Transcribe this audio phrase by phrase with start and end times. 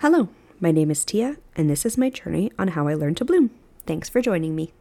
[0.00, 3.24] Hello, my name is Tia, and this is my journey on how I learned to
[3.26, 3.50] bloom.
[3.84, 4.72] Thanks for joining me.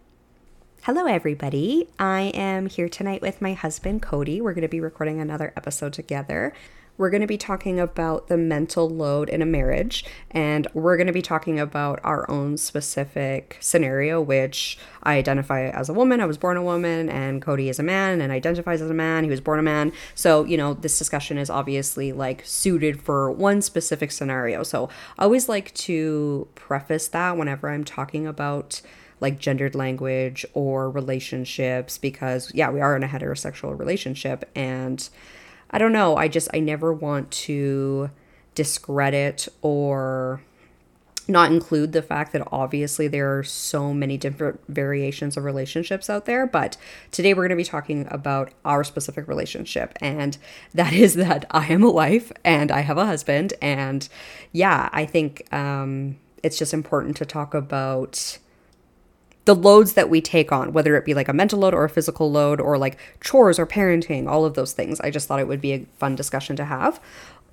[0.84, 1.90] Hello, everybody.
[2.00, 4.40] I am here tonight with my husband, Cody.
[4.40, 6.54] We're going to be recording another episode together.
[7.00, 11.08] We're going to be talking about the mental load in a marriage, and we're going
[11.08, 16.20] to be talking about our own specific scenario, which I identify as a woman.
[16.20, 19.24] I was born a woman, and Cody is a man and identifies as a man.
[19.24, 19.94] He was born a man.
[20.14, 24.64] So, you know, this discussion is obviously like suited for one specific scenario.
[24.64, 28.82] So, I always like to preface that whenever I'm talking about
[29.22, 35.10] like gendered language or relationships because yeah we are in a heterosexual relationship and
[35.72, 36.16] I don't know.
[36.16, 38.10] I just, I never want to
[38.56, 40.42] discredit or
[41.30, 46.26] not include the fact that obviously there are so many different variations of relationships out
[46.26, 46.48] there.
[46.48, 46.76] But
[47.12, 50.38] today we're going to be talking about our specific relationship, and
[50.74, 53.54] that is that I am a wife and I have a husband.
[53.62, 54.10] And
[54.52, 58.40] yeah, I think um, it's just important to talk about
[59.46, 61.90] the loads that we take on, whether it be like a mental load or a
[61.90, 65.00] physical load or like chores or parenting, all of those things.
[65.00, 67.00] I just thought it would be a fun discussion to have.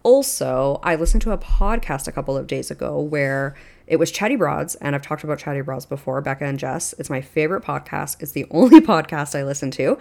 [0.02, 4.36] Also, I listened to a podcast a couple of days ago where it was Chatty
[4.36, 6.94] Broads, and I've talked about Chatty Broads before, Becca and Jess.
[6.98, 8.22] It's my favorite podcast.
[8.22, 9.98] It's the only podcast I listen to.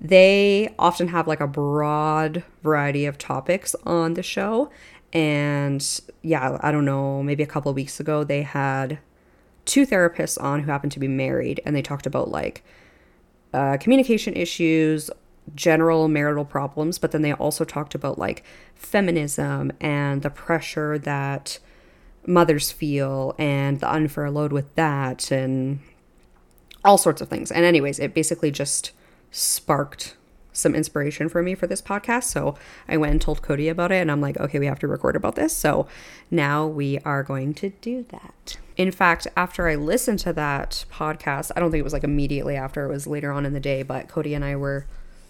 [0.00, 4.70] They often have like a broad variety of topics on the show.
[5.12, 8.98] And yeah, I don't know, maybe a couple of weeks ago, they had
[9.64, 12.64] two therapists on who happened to be married, and they talked about like
[13.52, 15.10] uh, communication issues,
[15.54, 18.42] general marital problems, but then they also talked about like
[18.74, 21.58] feminism and the pressure that
[22.26, 25.80] mothers feel and the unfair load with that and
[26.84, 27.50] all sorts of things.
[27.50, 28.92] And, anyways, it basically just
[29.30, 30.16] sparked
[30.54, 32.24] some inspiration for me for this podcast.
[32.24, 32.54] So
[32.88, 35.16] I went and told Cody about it, and I'm like, okay, we have to record
[35.16, 35.54] about this.
[35.54, 35.86] So
[36.30, 38.56] now we are going to do that.
[38.76, 42.56] In fact, after I listened to that podcast, I don't think it was like immediately
[42.56, 44.86] after, it was later on in the day, but Cody and I were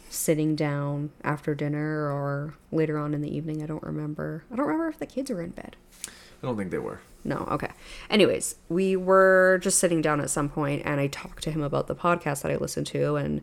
[0.09, 3.63] sitting down after dinner or later on in the evening.
[3.63, 4.45] I don't remember.
[4.51, 5.77] I don't remember if the kids were in bed.
[6.07, 7.01] I don't think they were.
[7.25, 7.71] No, okay.
[8.11, 11.87] Anyways, we were just sitting down at some point and I talked to him about
[11.87, 13.41] the podcast that I listened to and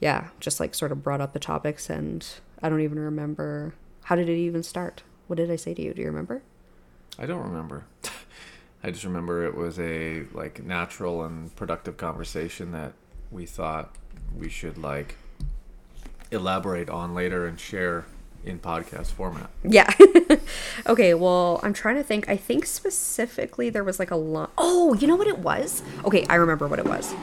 [0.00, 2.26] yeah, just like sort of brought up the topics and
[2.62, 5.02] I don't even remember how did it even start?
[5.26, 5.92] What did I say to you?
[5.92, 6.42] Do you remember?
[7.18, 7.84] I don't remember.
[8.82, 12.92] I just remember it was a like natural and productive conversation that
[13.30, 13.94] we thought
[14.36, 15.16] we should like
[16.30, 18.06] elaborate on later and share
[18.44, 19.50] in podcast format.
[19.64, 19.92] Yeah.
[20.86, 22.28] okay, well, I'm trying to think.
[22.28, 24.52] I think specifically there was like a lot.
[24.56, 25.82] Oh, you know what it was?
[26.04, 27.14] Okay, I remember what it was.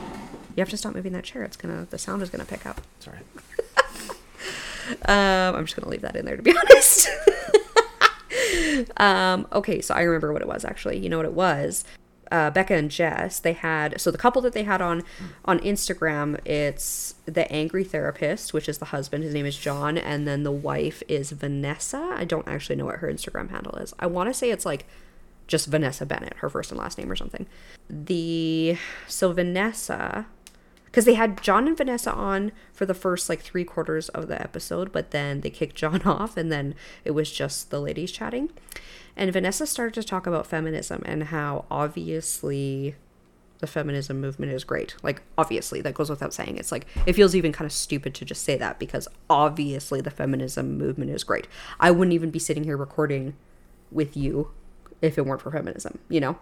[0.56, 1.44] You have to stop moving that chair.
[1.44, 2.82] It's gonna the sound is gonna pick up.
[3.00, 3.20] Sorry.
[5.06, 7.10] um, I'm just gonna leave that in there to be honest.
[8.98, 10.98] um, okay, so I remember what it was actually.
[10.98, 11.84] You know what it was?
[12.32, 15.04] Uh, Becca and Jess, they had so the couple that they had on
[15.44, 19.24] on Instagram, it's the angry therapist, which is the husband.
[19.24, 22.16] His name is John, and then the wife is Vanessa.
[22.18, 23.94] I don't actually know what her Instagram handle is.
[24.00, 24.86] I want to say it's like
[25.48, 27.46] just Vanessa Bennett, her first and last name or something.
[27.90, 28.78] The
[29.08, 30.26] so Vanessa
[30.95, 34.41] because they had John and Vanessa on for the first like three quarters of the
[34.41, 36.73] episode, but then they kicked John off, and then
[37.03, 38.50] it was just the ladies chatting.
[39.17, 42.95] And Vanessa started to talk about feminism and how obviously
[43.59, 44.95] the feminism movement is great.
[45.03, 46.56] Like, obviously, that goes without saying.
[46.56, 50.09] It's like, it feels even kind of stupid to just say that because obviously the
[50.09, 51.50] feminism movement is great.
[51.77, 53.35] I wouldn't even be sitting here recording
[53.91, 54.51] with you
[55.01, 56.38] if it weren't for feminism, you know?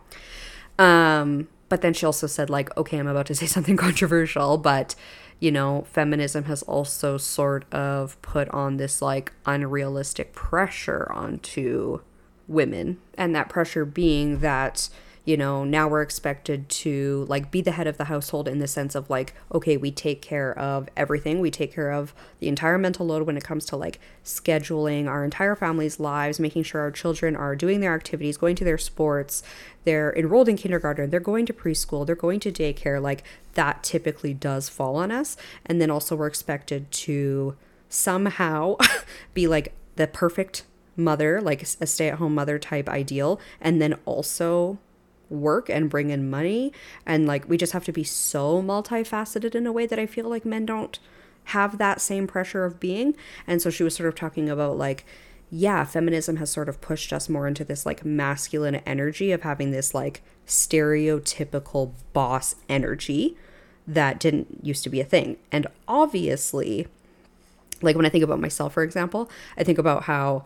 [0.79, 4.95] Um, but then she also said, like, okay, I'm about to say something controversial, but,
[5.39, 12.01] you know, feminism has also sort of put on this, like, unrealistic pressure onto
[12.47, 12.99] women.
[13.17, 14.89] And that pressure being that,
[15.25, 18.67] you know, now we're expected to like be the head of the household in the
[18.67, 21.39] sense of like, okay, we take care of everything.
[21.39, 25.23] We take care of the entire mental load when it comes to like scheduling our
[25.23, 29.43] entire family's lives, making sure our children are doing their activities, going to their sports,
[29.85, 33.01] they're enrolled in kindergarten, they're going to preschool, they're going to daycare.
[33.01, 35.37] Like that typically does fall on us.
[35.65, 37.55] And then also we're expected to
[37.87, 38.75] somehow
[39.33, 40.63] be like the perfect
[40.97, 44.79] mother, like a stay at home mother type ideal, and then also
[45.33, 46.71] work and bring in money.
[47.05, 50.29] And like, we just have to be so multifaceted in a way that I feel
[50.29, 50.97] like men don't
[51.45, 53.15] have that same pressure of being.
[53.45, 55.05] And so she was sort of talking about like,
[55.49, 59.71] yeah, feminism has sort of pushed us more into this like masculine energy of having
[59.71, 63.37] this like stereotypical boss energy
[63.87, 65.37] that didn't used to be a thing.
[65.51, 66.87] And obviously,
[67.81, 70.45] like when I think about myself, for example, I think about how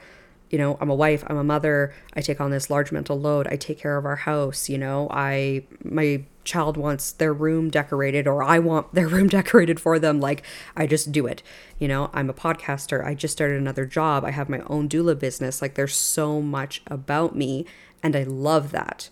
[0.50, 3.48] you know, I'm a wife, I'm a mother, I take on this large mental load,
[3.48, 8.26] I take care of our house, you know, I my child wants their room decorated
[8.26, 10.44] or I want their room decorated for them, like
[10.76, 11.44] I just do it.
[11.80, 15.18] You know, I'm a podcaster, I just started another job, I have my own doula
[15.18, 17.66] business, like there's so much about me
[18.02, 19.10] and I love that.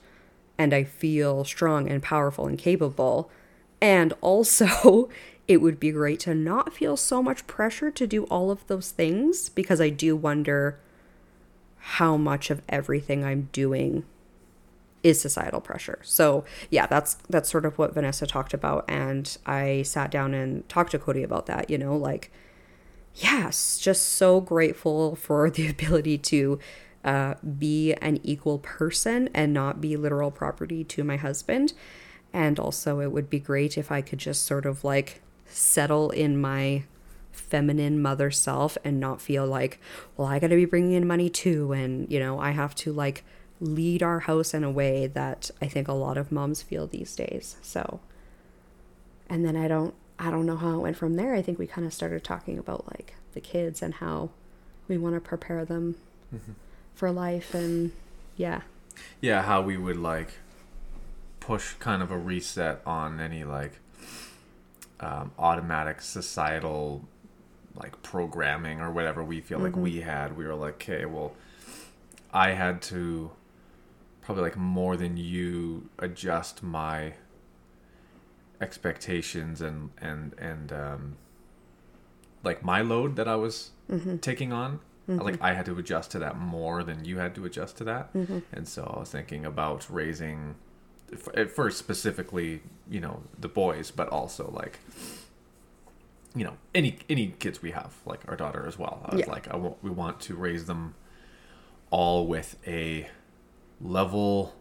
[0.58, 3.30] And I feel strong and powerful and capable.
[3.82, 5.10] And also,
[5.48, 8.92] it would be great to not feel so much pressure to do all of those
[8.92, 10.80] things because I do wonder
[11.88, 14.04] how much of everything I'm doing
[15.04, 16.00] is societal pressure.
[16.02, 20.68] So, yeah, that's that's sort of what Vanessa talked about and I sat down and
[20.68, 22.32] talked to Cody about that, you know, like
[23.14, 26.60] yes, just so grateful for the ability to
[27.04, 31.74] uh, be an equal person and not be literal property to my husband.
[32.34, 36.42] And also, it would be great if I could just sort of like settle in
[36.42, 36.86] my
[37.36, 39.80] feminine mother self and not feel like,
[40.18, 41.72] well, I got to be bringing in money too.
[41.72, 43.24] And, you know, I have to like
[43.60, 47.16] lead our house in a way that I think a lot of moms feel these
[47.16, 47.58] days.
[47.62, 48.00] So,
[49.30, 51.36] and then I don't, I don't know how it went from there.
[51.36, 54.30] I think we kind of started talking about like the kids and how
[54.88, 55.96] we want to prepare them
[56.34, 56.54] mm-hmm.
[56.94, 57.54] for life.
[57.54, 57.92] And
[58.38, 58.62] yeah.
[59.22, 59.42] Yeah.
[59.44, 60.30] How we would like
[61.40, 63.74] push kind of a reset on any like
[65.00, 67.04] um, automatic societal
[67.76, 69.66] like programming or whatever we feel mm-hmm.
[69.66, 71.34] like we had we were like okay well
[72.34, 73.32] i had to
[74.22, 77.14] probably like more than you adjust my
[78.62, 81.16] expectations and and and um
[82.44, 84.18] like my load that i was mm-hmm.
[84.18, 84.80] taking on
[85.10, 85.22] mm-hmm.
[85.22, 88.14] like i had to adjust to that more than you had to adjust to that
[88.14, 88.40] mm-hmm.
[88.54, 90.56] and so i was thinking about raising
[91.36, 94.80] at first specifically you know the boys but also like
[96.36, 99.32] you know any any kids we have like our daughter as well I was yeah.
[99.32, 100.96] like I want, we want to raise them
[101.90, 103.10] all with a
[103.80, 104.54] level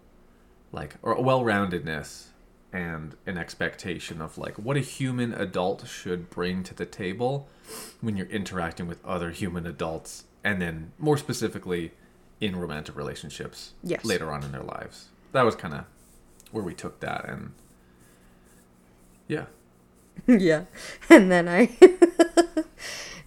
[0.72, 2.26] like or a well-roundedness
[2.72, 7.48] and an expectation of like what a human adult should bring to the table
[8.00, 11.92] when you're interacting with other human adults and then more specifically
[12.40, 14.04] in romantic relationships yes.
[14.04, 15.84] later on in their lives that was kind of
[16.50, 17.52] where we took that and
[19.28, 19.46] yeah
[20.26, 20.64] yeah.
[21.08, 21.70] And then I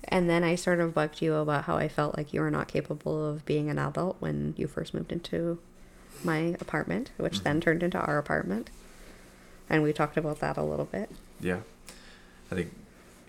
[0.07, 2.67] and then I sort of bugged you about how I felt like you were not
[2.67, 5.59] capable of being an adult when you first moved into
[6.23, 7.43] my apartment, which mm-hmm.
[7.43, 8.69] then turned into our apartment.
[9.69, 11.11] And we talked about that a little bit.
[11.39, 11.59] Yeah.
[12.51, 12.73] I think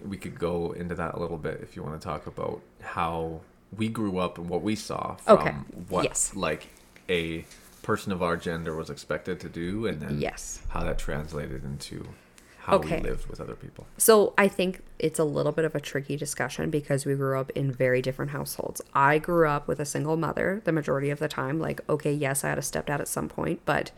[0.07, 3.41] we could go into that a little bit if you want to talk about how
[3.77, 5.55] we grew up and what we saw from okay.
[5.89, 6.33] what yes.
[6.35, 6.69] like
[7.09, 7.45] a
[7.83, 10.61] person of our gender was expected to do and then yes.
[10.69, 12.07] how that translated into
[12.69, 12.97] how okay.
[12.99, 13.87] we lived with other people.
[13.97, 17.51] So I think it's a little bit of a tricky discussion because we grew up
[17.53, 18.83] in very different households.
[18.93, 21.59] I grew up with a single mother the majority of the time.
[21.59, 23.91] Like, okay, yes, I had a stepdad at some point, but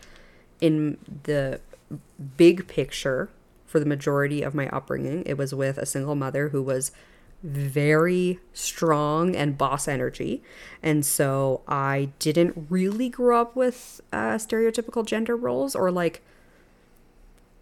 [0.61, 1.61] in the
[2.37, 3.31] big picture,
[3.67, 6.93] for the majority of my upbringing, it was with a single mother who was
[7.43, 10.43] very strong and boss energy.
[10.83, 16.23] And so I didn't really grow up with uh, stereotypical gender roles or like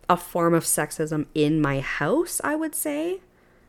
[0.09, 3.21] a form of sexism in my house, I would say.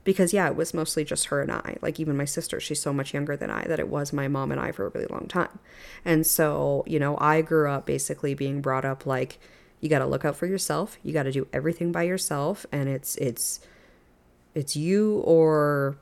[0.05, 1.77] Because, yeah, it was mostly just her and I.
[1.81, 4.51] Like, even my sister, she's so much younger than I that it was my mom
[4.51, 5.59] and I for a really long time.
[6.05, 9.39] And so, you know, I grew up basically being brought up like,
[9.81, 10.97] you got to look out for yourself.
[11.03, 12.65] You got to do everything by yourself.
[12.71, 13.59] And it's, it's,
[14.55, 15.97] it's you or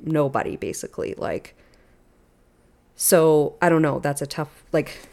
[0.00, 1.14] nobody, basically.
[1.14, 1.54] Like,
[2.94, 3.98] so I don't know.
[3.98, 5.08] That's a tough, like,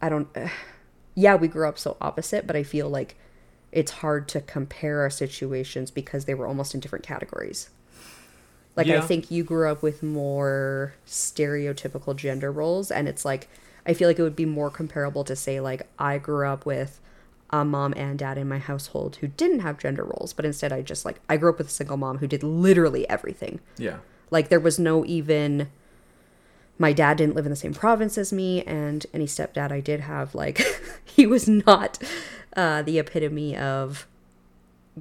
[0.00, 0.48] I don't, uh,
[1.14, 3.16] yeah, we grew up so opposite, but I feel like
[3.72, 7.70] it's hard to compare our situations because they were almost in different categories.
[8.76, 8.98] Like yeah.
[8.98, 13.48] I think you grew up with more stereotypical gender roles and it's like
[13.84, 17.00] I feel like it would be more comparable to say like I grew up with
[17.50, 20.80] a mom and dad in my household who didn't have gender roles, but instead I
[20.82, 23.60] just like I grew up with a single mom who did literally everything.
[23.76, 23.98] Yeah.
[24.30, 25.68] Like there was no even
[26.78, 30.00] my dad didn't live in the same province as me and any stepdad I did
[30.00, 30.62] have like
[31.04, 31.98] he was not
[32.56, 34.06] uh, the epitome of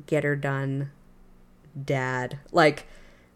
[0.06, 0.92] get her done
[1.86, 2.40] dad.
[2.52, 2.88] Like,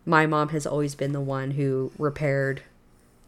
[0.05, 2.61] my mom has always been the one who repaired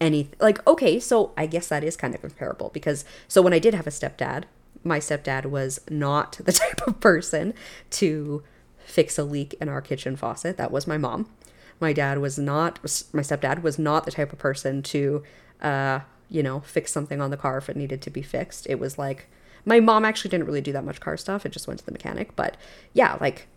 [0.00, 0.36] anything.
[0.38, 3.74] like okay so i guess that is kind of comparable because so when i did
[3.74, 4.44] have a stepdad
[4.84, 7.52] my stepdad was not the type of person
[7.90, 8.44] to
[8.78, 11.28] fix a leak in our kitchen faucet that was my mom
[11.80, 12.78] my dad was not
[13.12, 15.22] my stepdad was not the type of person to
[15.62, 18.78] uh you know fix something on the car if it needed to be fixed it
[18.78, 19.28] was like
[19.68, 21.44] my mom actually didn't really do that much car stuff.
[21.44, 22.34] It just went to the mechanic.
[22.34, 22.56] But
[22.94, 23.48] yeah, like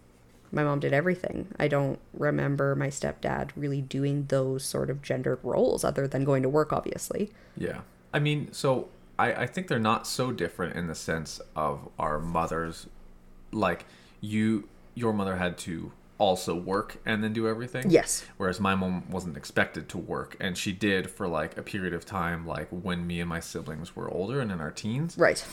[0.51, 1.47] my mom did everything.
[1.57, 6.43] I don't remember my stepdad really doing those sort of gendered roles other than going
[6.43, 7.31] to work, obviously.
[7.55, 7.81] Yeah.
[8.13, 12.19] I mean, so I, I think they're not so different in the sense of our
[12.19, 12.87] mothers.
[13.53, 13.85] Like,
[14.19, 17.89] you, your mother had to also work and then do everything.
[17.89, 18.23] Yes.
[18.37, 22.05] Whereas my mom wasn't expected to work, and she did for like a period of
[22.05, 25.17] time, like when me and my siblings were older and in our teens.
[25.17, 25.43] Right.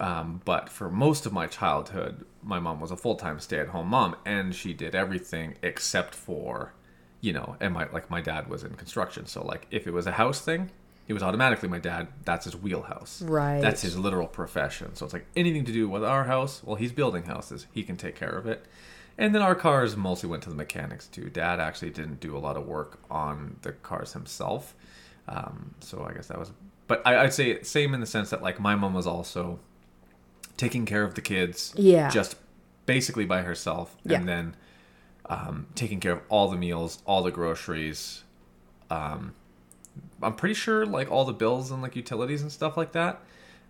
[0.00, 3.68] Um, but for most of my childhood, my mom was a full time stay at
[3.68, 6.74] home mom, and she did everything except for,
[7.20, 10.08] you know, and my like my dad was in construction, so like if it was
[10.08, 10.70] a house thing,
[11.06, 12.08] it was automatically my dad.
[12.24, 13.22] That's his wheelhouse.
[13.22, 13.60] Right.
[13.60, 14.96] That's his literal profession.
[14.96, 16.62] So it's like anything to do with our house.
[16.64, 17.68] Well, he's building houses.
[17.72, 18.66] He can take care of it.
[19.18, 21.30] And then our cars mostly went to the mechanics too.
[21.30, 24.74] Dad actually didn't do a lot of work on the cars himself.
[25.28, 26.52] Um, so I guess that was.
[26.86, 29.58] But I, I'd say same in the sense that like my mom was also
[30.56, 31.72] taking care of the kids.
[31.76, 32.10] Yeah.
[32.10, 32.36] Just
[32.84, 34.18] basically by herself, Yeah.
[34.18, 34.56] and then
[35.28, 38.22] um, taking care of all the meals, all the groceries.
[38.90, 39.32] Um,
[40.22, 43.20] I'm pretty sure like all the bills and like utilities and stuff like that.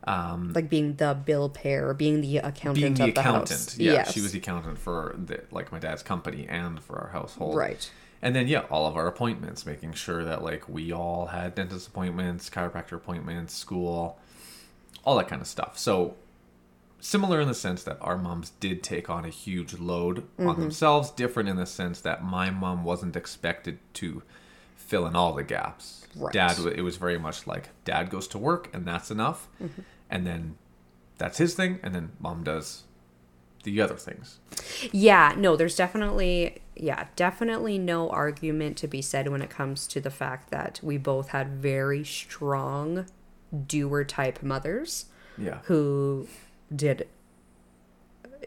[0.06, 3.78] Um, Like being the bill payer, being the accountant being the the accountant, house.
[3.78, 4.12] yeah, Yes.
[4.12, 7.90] she was the accountant for the, like my dad's company and for our household, Right.
[8.22, 11.88] And then yeah, all of our appointments, making sure that like we all had dentist
[11.88, 14.18] appointments, chiropractor appointments, school,
[15.04, 15.76] all that kind of stuff.
[15.78, 16.14] So
[17.00, 20.48] similar in the sense that our moms did take on a huge load Mm-hmm.
[20.48, 21.10] on themselves.
[21.10, 24.22] Different in the sense that my mom wasn't expected to
[24.76, 26.06] fill in all the gaps.
[26.16, 26.32] Right.
[26.32, 29.82] Dad, it was very much like dad goes to work and that's enough, Mm-hmm.
[30.10, 30.56] And then
[31.18, 32.84] that's his thing, and then mom does
[33.64, 34.38] the other things.
[34.92, 40.00] Yeah, no, there's definitely, yeah, definitely no argument to be said when it comes to
[40.00, 43.06] the fact that we both had very strong
[43.66, 45.58] doer type mothers Yeah.
[45.64, 46.28] who
[46.74, 47.08] did,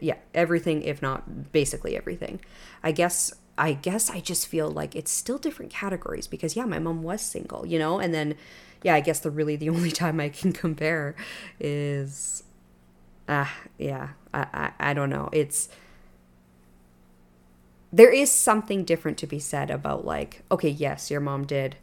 [0.00, 2.40] yeah, everything, if not basically everything.
[2.82, 3.34] I guess.
[3.58, 7.20] I guess I just feel like it's still different categories because yeah, my mom was
[7.20, 8.36] single, you know, and then
[8.82, 11.14] yeah, I guess the really the only time I can compare
[11.58, 12.42] is
[13.28, 15.28] ah yeah, I, I I don't know.
[15.32, 15.68] It's
[17.92, 21.76] there is something different to be said about like okay yes your mom did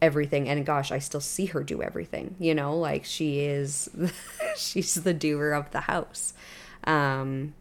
[0.00, 2.74] everything and gosh i still see her do everything you know?
[2.76, 3.90] Like she is
[4.56, 6.32] she's the doer of the house.
[6.84, 7.54] Um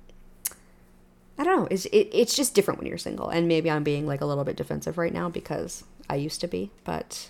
[1.38, 1.68] i don't know.
[1.70, 4.44] It's it, it's just different when you're single and maybe i'm being like a little
[4.46, 7.30] bit defensive right now because i used to be but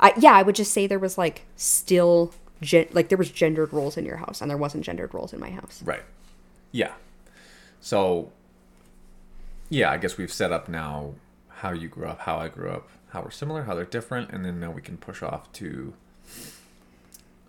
[0.00, 3.72] i yeah i would just say there was like still gen- like there was gendered
[3.72, 6.02] roles in your house and there wasn't gendered roles in my house Right.
[6.72, 6.92] Yeah.
[7.80, 8.32] So,
[9.70, 11.14] yeah, I guess we've set up now
[11.48, 14.44] how you grew up, how I grew up, how we're similar, how they're different, and
[14.44, 15.94] then now we can push off to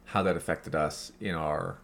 [0.05, 1.77] how that affected us in our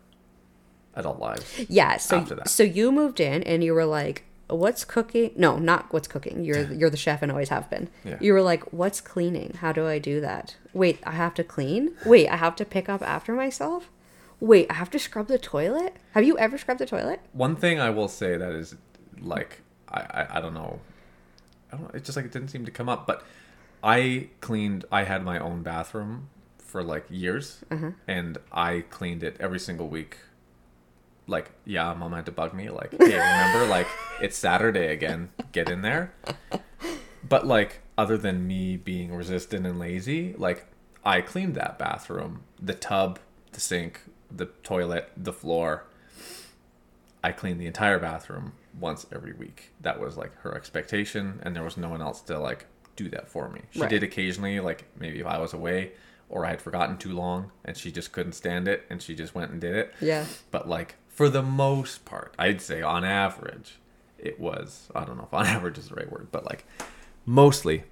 [0.95, 1.65] adult lives.
[1.69, 2.49] Yeah, so after that.
[2.49, 6.43] so you moved in and you were like, "What's cooking?" No, not what's cooking.
[6.43, 7.89] You're you're the chef and always have been.
[8.03, 8.17] Yeah.
[8.19, 9.55] You were like, "What's cleaning?
[9.61, 11.93] How do I do that?" Wait, I have to clean.
[12.05, 13.89] Wait, I have to pick up after myself.
[14.39, 15.95] Wait, I have to scrub the toilet.
[16.11, 17.21] Have you ever scrubbed the toilet?
[17.31, 18.75] One thing I will say that is
[19.19, 20.79] like I, I, I don't know.
[21.71, 23.25] I don't it's just like it didn't seem to come up, but
[23.83, 27.91] I cleaned I had my own bathroom for like years uh-huh.
[28.07, 30.17] and I cleaned it every single week.
[31.27, 33.87] Like, yeah, mom had to bug me, like, hey, remember, like,
[34.21, 36.13] it's Saturday again, get in there.
[37.27, 40.67] But like, other than me being resistant and lazy, like
[41.03, 43.19] I cleaned that bathroom, the tub,
[43.53, 45.85] the sink, the toilet, the floor.
[47.23, 49.71] I cleaned the entire bathroom once every week.
[49.81, 53.27] That was like her expectation, and there was no one else to like do that
[53.27, 53.61] for me.
[53.71, 53.89] She Right.
[53.89, 55.93] did occasionally, like maybe if I was away
[56.29, 59.33] or I had forgotten too long and she just couldn't stand it and she just
[59.35, 59.93] went and did it.
[60.01, 60.25] Yeah.
[60.51, 63.79] But like for the most part, I'd say on average,
[64.19, 66.65] it was I don't know if on average is the right word, but like
[67.25, 67.83] mostly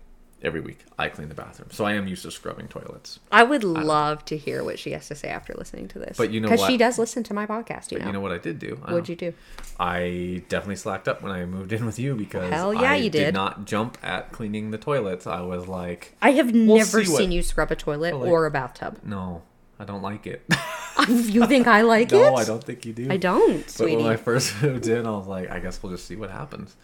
[0.42, 1.70] every week I clean the bathroom.
[1.72, 3.20] So I am used to scrubbing toilets.
[3.32, 6.18] I would love to hear what she has to say after listening to this.
[6.18, 7.92] But you know because she does listen to my podcast.
[7.94, 8.08] You know.
[8.08, 8.78] You know what I did do?
[8.84, 9.34] I What'd you do?
[9.80, 13.10] I definitely slacked up when I moved in with you because Hell yeah, I you
[13.10, 13.34] did did.
[13.34, 15.26] not jump at cleaning the toilets.
[15.28, 18.30] I was like, I have We'll never see what- seen you scrub a toilet like-
[18.30, 19.00] or a bathtub.
[19.04, 19.44] no,
[19.80, 20.42] I don't like it.
[21.10, 22.16] you think I like it?
[22.16, 23.08] no, I don't think you do.
[23.12, 23.98] I don't, But sweetie.
[23.98, 26.76] when I first moved in, I was like, I guess we'll just see what happens.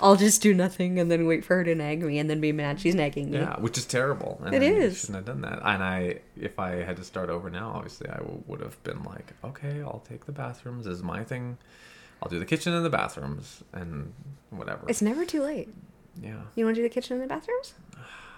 [0.00, 2.50] I'll just do nothing and then wait for her to nag me and then be
[2.50, 3.38] mad she's nagging me.
[3.38, 4.40] Yeah, which is terrible.
[4.44, 4.98] And It I is.
[4.98, 5.60] Shouldn't have done that.
[5.64, 9.04] And I, if I had to start over now, obviously I w- would have been
[9.04, 11.58] like, okay, I'll take the bathrooms Is my thing.
[12.20, 14.12] I'll do the kitchen and the bathrooms and
[14.50, 14.84] whatever.
[14.88, 15.68] It's never too late.
[16.20, 17.74] yeah, You want to do the kitchen and the bathrooms?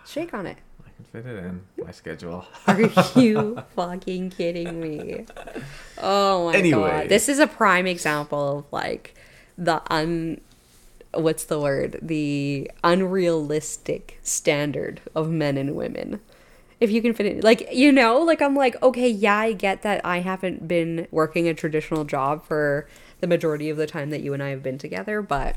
[0.05, 0.59] Shake on it.
[1.13, 2.45] Fit it in my schedule.
[2.67, 2.81] Are
[3.15, 5.27] you fucking kidding me?
[5.99, 6.81] Oh my Anyway.
[7.03, 7.09] god.
[7.09, 9.15] This is a prime example of like
[9.57, 10.41] the un
[11.15, 11.99] what's the word?
[12.03, 16.21] The unrealistic standard of men and women.
[16.79, 19.81] If you can fit it, like, you know, like I'm like, okay, yeah, I get
[19.83, 22.87] that I haven't been working a traditional job for
[23.21, 25.57] the majority of the time that you and I have been together, but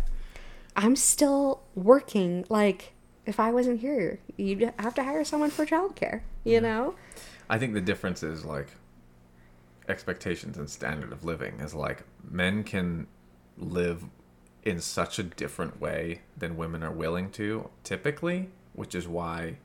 [0.77, 2.45] I'm still working.
[2.47, 2.93] Like,
[3.29, 6.63] if I wasn't here, you'd have to hire someone for childcare, you mm-hmm.
[6.63, 6.95] know?
[7.47, 8.69] I think the difference is like
[9.87, 13.05] expectations and standard of living is like men can
[13.55, 14.03] live
[14.63, 19.57] in such a different way than women are willing to typically, which is why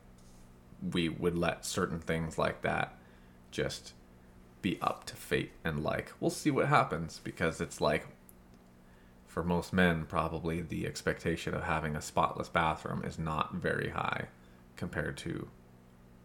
[0.93, 2.95] we would let certain things like that
[3.51, 3.95] just
[4.61, 8.07] be up to fate and like we'll see what happens because it's like
[9.35, 14.27] for most men probably the expectation of having a spotless bathroom is not very high
[14.77, 15.49] compared to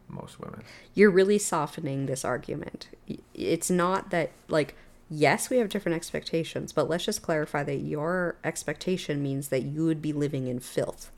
[0.08, 0.62] most women.
[0.94, 2.88] You're really softening this argument.
[3.34, 4.75] It's not that like
[5.10, 9.86] yes, we have different expectations, but let's just clarify that your expectation means that you
[9.86, 11.10] would be living in filth.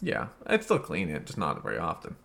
[0.00, 2.16] Yeah, I'd still clean it, just not very often.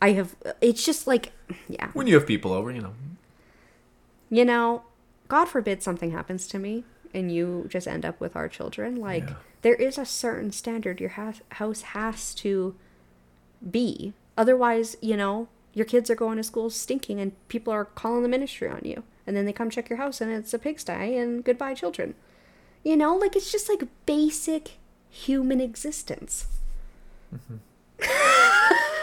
[0.00, 0.34] I have.
[0.62, 1.32] It's just like,
[1.68, 1.90] yeah.
[1.92, 2.94] When you have people over, you know.
[4.30, 4.84] You know,
[5.28, 8.96] God forbid something happens to me and you just end up with our children.
[8.96, 9.34] Like, Yeah.
[9.62, 12.74] there is a certain standard your ha- house has to
[13.70, 14.12] be.
[14.36, 18.28] Otherwise, you know, your kids are going to school stinking and people are calling the
[18.28, 19.02] ministry on you.
[19.26, 22.14] And then they come check your house and it's a pigsty and goodbye, children.
[22.82, 24.72] You know, like it's just like basic
[25.08, 26.46] human existence.
[27.34, 27.56] Mm-hmm.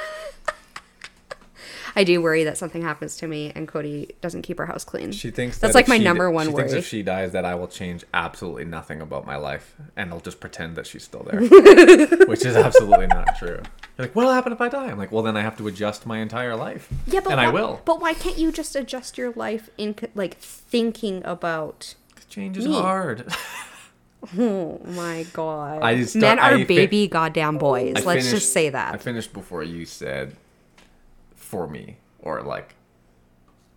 [1.96, 5.12] I do worry that something happens to me and Cody doesn't keep our house clean.
[5.12, 6.64] She thinks that's that like my she- number one she worry.
[6.70, 10.20] Thinks if she dies, that I will change absolutely nothing about my life, and I'll
[10.20, 11.42] just pretend that she's still there,
[12.28, 13.62] which is absolutely not true.
[13.98, 14.88] You're like, what'll happen if I die?
[14.88, 16.90] I'm like, well, then I have to adjust my entire life.
[17.08, 17.82] Yeah, but and I will.
[17.86, 21.96] But why can't you just adjust your life in like thinking about?
[22.30, 22.74] Change is Me.
[22.74, 23.26] hard.
[24.38, 25.82] Oh my god!
[25.82, 27.96] I just men I are fi- baby goddamn boys.
[27.96, 28.94] I Let's finished- just say that.
[28.94, 30.36] I finished before you said,
[31.52, 32.76] for me, or like,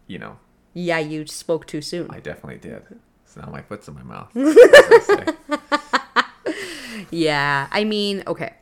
[0.07, 0.39] you know,
[0.75, 2.07] yeah, you spoke too soon.
[2.09, 2.83] I definitely did.
[3.25, 4.31] So now my foot's in my mouth.
[4.37, 5.35] I?
[7.11, 8.55] Yeah, I mean, okay.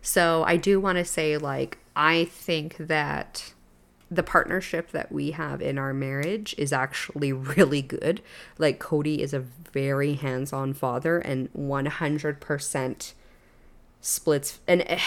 [0.00, 3.52] So I do want to say, like, I think that
[4.10, 8.22] the partnership that we have in our marriage is actually really good.
[8.56, 13.12] Like, Cody is a very hands on father and 100%
[14.00, 15.00] splits, and eh,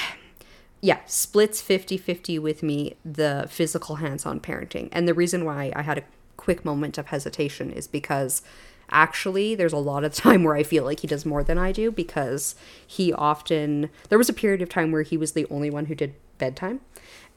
[0.81, 4.89] yeah, splits 50 50 with me the physical hands on parenting.
[4.91, 6.03] And the reason why I had a
[6.37, 8.41] quick moment of hesitation is because
[8.89, 11.71] actually there's a lot of time where I feel like he does more than I
[11.71, 15.69] do because he often there was a period of time where he was the only
[15.69, 16.81] one who did bedtime.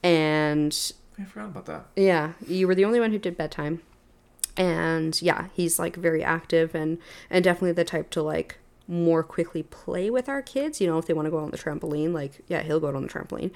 [0.03, 1.87] And I forgot about that.
[1.97, 3.83] yeah, you were the only one who did bedtime.
[4.57, 6.99] And yeah, he's like very active and
[7.31, 8.59] and definitely the type to like
[8.91, 10.81] more quickly play with our kids.
[10.81, 12.97] You know, if they want to go on the trampoline, like yeah, he'll go out
[12.97, 13.53] on the trampoline.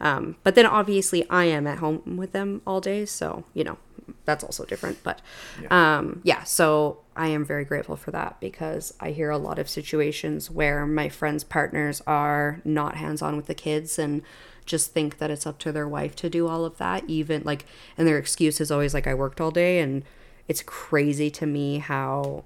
[0.00, 3.78] Um, but then obviously I am at home with them all day, so you know
[4.24, 5.02] that's also different.
[5.02, 5.20] But
[5.70, 9.68] um, yeah, so I am very grateful for that because I hear a lot of
[9.68, 14.22] situations where my friends' partners are not hands on with the kids and
[14.64, 17.64] just think that it's up to their wife to do all of that even like
[17.96, 20.04] and their excuse is always like I worked all day and
[20.46, 22.44] it's crazy to me how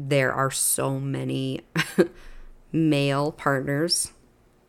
[0.00, 1.60] there are so many
[2.72, 4.12] male partners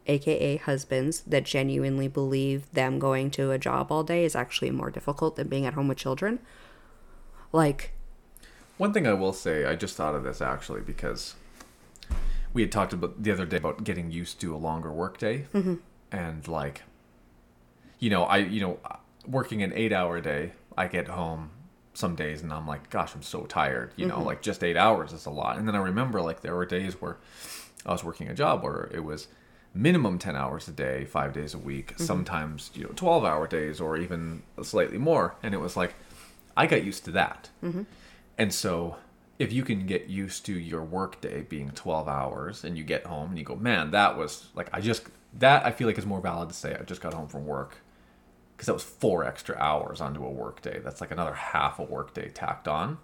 [0.08, 4.90] aka husbands that genuinely believe them going to a job all day is actually more
[4.90, 6.40] difficult than being at home with children
[7.54, 7.92] like
[8.78, 11.36] One thing I will say, I just thought of this actually because
[12.54, 15.76] we had talked about the other day about getting used to a longer workday, Mm-hmm.
[16.12, 16.82] and like,
[18.00, 18.80] you know, I you know,
[19.28, 21.52] working an eight-hour day, I get home
[22.00, 23.92] some days and I'm like, gosh, I'm so tired.
[23.96, 24.26] You know, Mm-hmm.
[24.26, 25.58] like just eight hours is a lot.
[25.58, 27.18] And then I remember like there were days where
[27.86, 29.28] I was working a job where it was
[29.74, 32.04] minimum 10 hours a day, five days a week, Mm-hmm.
[32.04, 35.36] sometimes, you know, 12 hour days or even slightly more.
[35.44, 35.94] And it was like,
[36.58, 37.50] I got used to that.
[37.64, 37.84] Mm-hmm.
[38.38, 38.96] And so
[39.38, 43.30] if you can get used to your workday being 12 hours and you get home
[43.30, 45.04] and you go, man, that was like, I just,
[45.38, 47.78] that I feel like is more valid to say I just got home from work
[48.60, 50.82] because that was four extra hours onto a workday.
[50.84, 52.98] That's like another half a workday tacked on.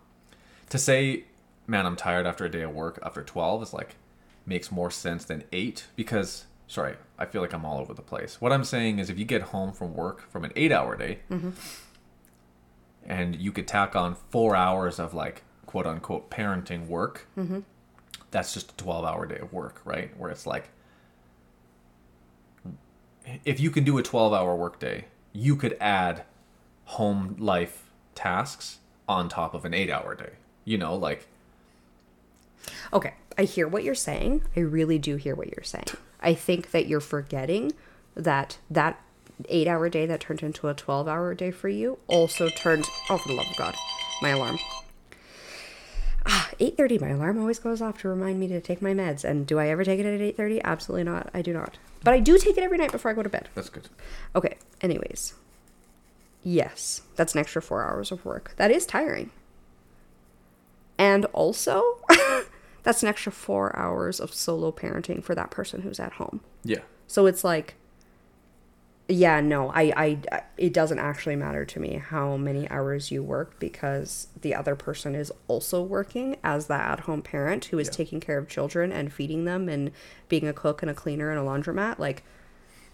[0.68, 1.24] To say,
[1.66, 3.96] man, I'm tired after a day of work after 12 is like,
[4.46, 8.42] makes more sense than eight because, sorry, I feel like I'm all over the place.
[8.42, 11.20] What I'm saying is if you get home from work from an eight hour day,
[13.06, 17.28] and you could tack on four hours of like quote unquote parenting work
[18.32, 20.70] that's just a 12 hour day of work right where it's like
[23.46, 25.06] if you can do a 12 hour work day
[25.36, 26.24] you could add
[26.86, 27.84] home life
[28.16, 30.32] tasks on top of an eight hour day
[30.64, 31.28] you know like
[32.94, 34.42] Okay, I hear what you're saying.
[34.56, 35.88] I really do hear what you're saying.
[36.22, 37.74] I think that you're forgetting
[38.16, 39.02] that that
[39.50, 43.18] eight hour day that turned into a 12 hour day for you also turned, oh,
[43.18, 43.76] for the love of God,
[44.22, 44.58] my alarm.
[46.28, 49.24] Ah, 8.30, my alarm always goes off to remind me to take my meds.
[49.24, 50.62] And do I ever take it at 8.30?
[50.64, 51.30] Absolutely not.
[51.36, 51.78] I do not.
[52.06, 53.50] But I do take it every night before I go to bed.
[53.56, 53.90] That's good.
[54.36, 55.34] Okay, anyways.
[56.44, 58.54] Yes, that's an extra four hours of work.
[58.58, 59.32] That is tiring.
[61.00, 61.98] And also,
[62.84, 66.42] that's an extra four hours of solo parenting for that person who's at home.
[66.64, 66.82] Yeah.
[67.08, 67.74] So it's like,
[69.08, 69.94] yeah, no, I,
[70.32, 74.76] I, it doesn't actually matter to me how many hours you work because the other
[74.76, 77.94] person is also working as the at home parent who is Yeah.
[77.94, 79.92] taking care of children and feeding them and
[80.28, 82.00] being a cook and a cleaner and a laundromat.
[82.00, 82.24] Like,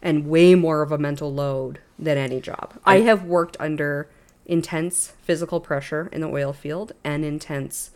[0.02, 2.74] and way more of a mental load than any job.
[2.86, 4.10] I, I- have worked under
[4.46, 7.92] intense physical pressure in the oil field and intense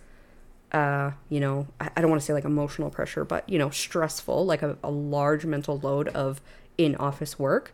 [0.71, 3.69] uh, you know, I, I don't want to say like emotional pressure, but you know,
[3.69, 6.41] stressful, like a, a large mental load of
[6.77, 7.73] in office work.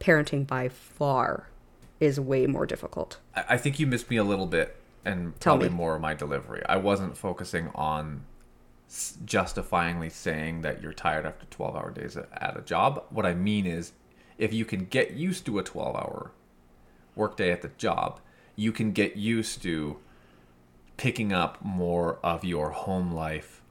[0.00, 1.48] Parenting by far
[2.00, 3.18] is way more difficult.
[3.34, 5.74] I think you missed me a little bit, and Tell probably me.
[5.76, 6.62] more of my delivery.
[6.68, 8.24] I wasn't focusing on
[9.24, 13.02] justifyingly saying that you're tired after 12 hour days at- a job.
[13.10, 13.92] What I mean is,
[14.38, 16.30] if you can get used to a 12 hour
[17.14, 18.20] workday at the job,
[18.54, 19.98] you can get used to
[20.96, 23.62] picking up more of your home life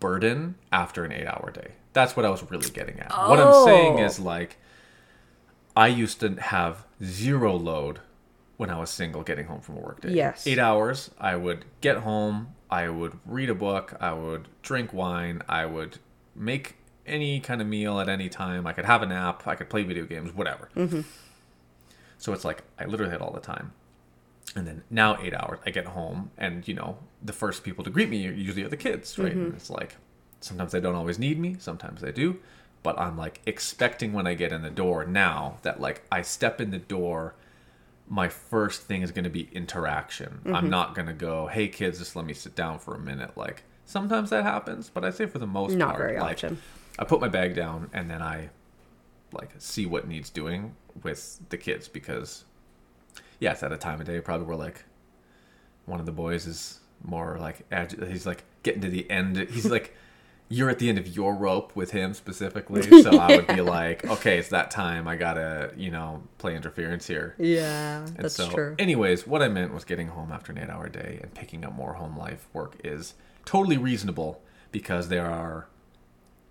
[0.00, 1.72] burden after an eight hour day.
[1.92, 3.10] That's what I was really getting at.
[3.10, 4.04] What I'm saying Oh.
[4.04, 4.58] is like,
[5.76, 8.00] I used to have zero load
[8.56, 10.12] when I was single getting home from a work day.
[10.12, 10.46] Yes.
[10.46, 15.42] Eight hours, I would get home, I would read a book, I would drink wine,
[15.48, 15.98] I would
[16.34, 18.66] make any kind of meal at any time.
[18.66, 20.70] I could have a nap, I could play video games, whatever.
[20.74, 21.02] Mm-hmm.
[22.18, 23.72] So it's like I literally had all the time.
[24.54, 27.90] And then now eight hours, I get home, and you know the first people to
[27.90, 29.32] greet me usually are the kids, right?
[29.32, 29.44] Mm-hmm.
[29.44, 29.96] And it's like
[30.40, 32.38] sometimes they don't always need me, sometimes they do,
[32.86, 36.60] but I'm like expecting when I get in the door now that like I step
[36.60, 37.34] in the door,
[38.08, 40.38] my first thing is going to be interaction.
[40.44, 40.68] I'm mm-hmm.
[40.68, 43.36] not going to go, hey kids, just let me sit down for a minute.
[43.36, 46.62] Like sometimes that happens, but I say for the most Not part, very like, often.
[46.96, 48.50] I put my bag down and then I
[49.32, 52.44] like see what needs doing with the kids because
[53.40, 54.84] yeah, it's at a time of day probably where like
[55.86, 59.36] one of the boys is more like agi- he's like getting to the end.
[59.50, 59.95] He's like
[60.48, 64.04] you're at the end of your rope with him specifically, so I would be like,
[64.06, 65.08] okay, it's that time.
[65.08, 67.34] I gotta you know play interference here.
[67.38, 68.74] Yeah, And that's so, true.
[68.78, 71.94] Anyways, what I meant was getting home after an eight-hour day and picking up more
[71.94, 74.40] home life work is totally reasonable
[74.72, 75.66] because there are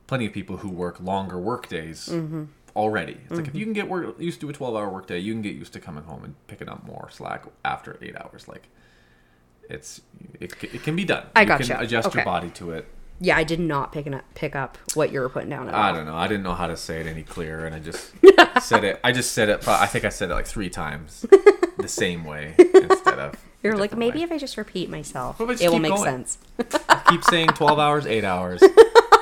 [0.07, 2.43] plenty of people who work longer work days Mm-hmm.
[2.75, 3.17] already.
[3.29, 5.55] It's like if you can get work, used to a twelve-hour workday, you can get
[5.55, 8.47] used to coming home and picking up more slack after eight hours.
[8.49, 8.67] Like
[9.69, 10.01] it's
[10.39, 11.27] it, it can be done.
[11.35, 11.63] I you gotcha.
[11.75, 12.87] can adjust your body to it.
[13.19, 15.67] Yeah, I did not pick up pick up what you were putting down.
[15.69, 15.95] At I all.
[15.95, 16.15] don't know.
[16.15, 18.11] I didn't know how to say it any clearer, and I just
[18.61, 18.99] said it.
[19.03, 19.67] I just said it.
[19.67, 21.21] I think I said it like three times,
[21.77, 23.35] the same way instead of.
[23.63, 24.23] You're like maybe way.
[24.25, 26.03] if I just repeat myself, just it will make going?
[26.25, 26.37] sense.
[27.09, 28.61] keep saying 12 hours, 8 hours,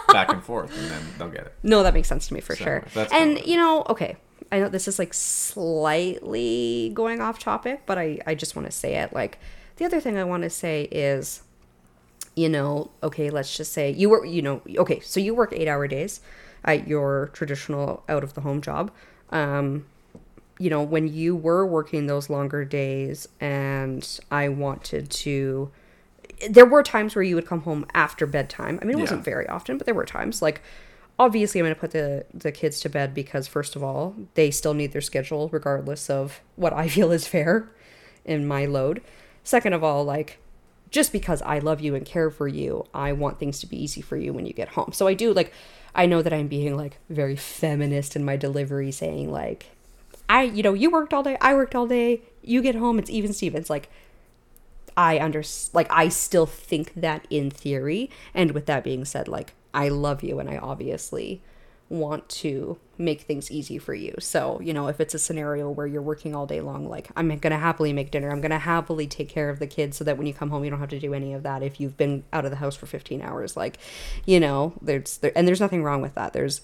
[0.10, 1.54] back and forth, and then they'll get it.
[1.64, 2.84] No, that makes sense to me for So, sure.
[3.14, 4.18] And you know, okay,
[4.52, 8.72] I know this is like slightly going off topic, but I I just want to
[8.72, 9.14] say it.
[9.14, 9.40] Like
[9.78, 11.42] the other thing I want to say is,
[12.36, 15.68] you know, okay, let's just say you work, you know, okay, so you work eight
[15.68, 16.22] hour days
[16.64, 18.92] at your traditional out of the home job.
[19.30, 19.86] Um,
[20.60, 25.72] you know, when you were working those longer days, and I wanted to
[26.50, 28.80] there were times where you would come home after bedtime.
[28.82, 30.42] I mean, it wasn't very often, but there were times.
[30.42, 30.62] Like,
[31.18, 34.52] obviously, I'm going to put the the kids to bed because, first of all, they
[34.52, 37.70] still need their schedule, regardless of what I feel is fair
[38.26, 39.02] in my load.
[39.44, 40.40] Second of all, like,
[40.94, 44.00] just because I love you and care for you, I want things to be easy
[44.00, 44.92] for you when you get home.
[44.94, 45.52] So I do like,
[45.96, 49.72] I know that I'm being like very feminist in my delivery, saying like,
[50.30, 53.10] I, you know, you worked all day, I worked all day, you get home, it's
[53.10, 53.72] even Stevens.
[53.72, 53.90] Like,
[54.96, 55.42] I under
[55.74, 58.12] like I still think that in theory.
[58.36, 61.42] And with that being said, like I love you and I obviously
[61.90, 64.16] want to make things easy for you.
[64.20, 67.28] So, you know, if it's a scenario where you're working all day long, like I'm
[67.28, 68.32] going to happily make dinner.
[68.32, 70.64] I'm going to happily take care of the kids so that when you come home
[70.64, 72.76] you don't have to do any of that if you've been out of the house
[72.76, 73.78] for 15 hours like,
[74.26, 76.34] you know, there's there and there's nothing wrong with that.
[76.34, 76.62] There's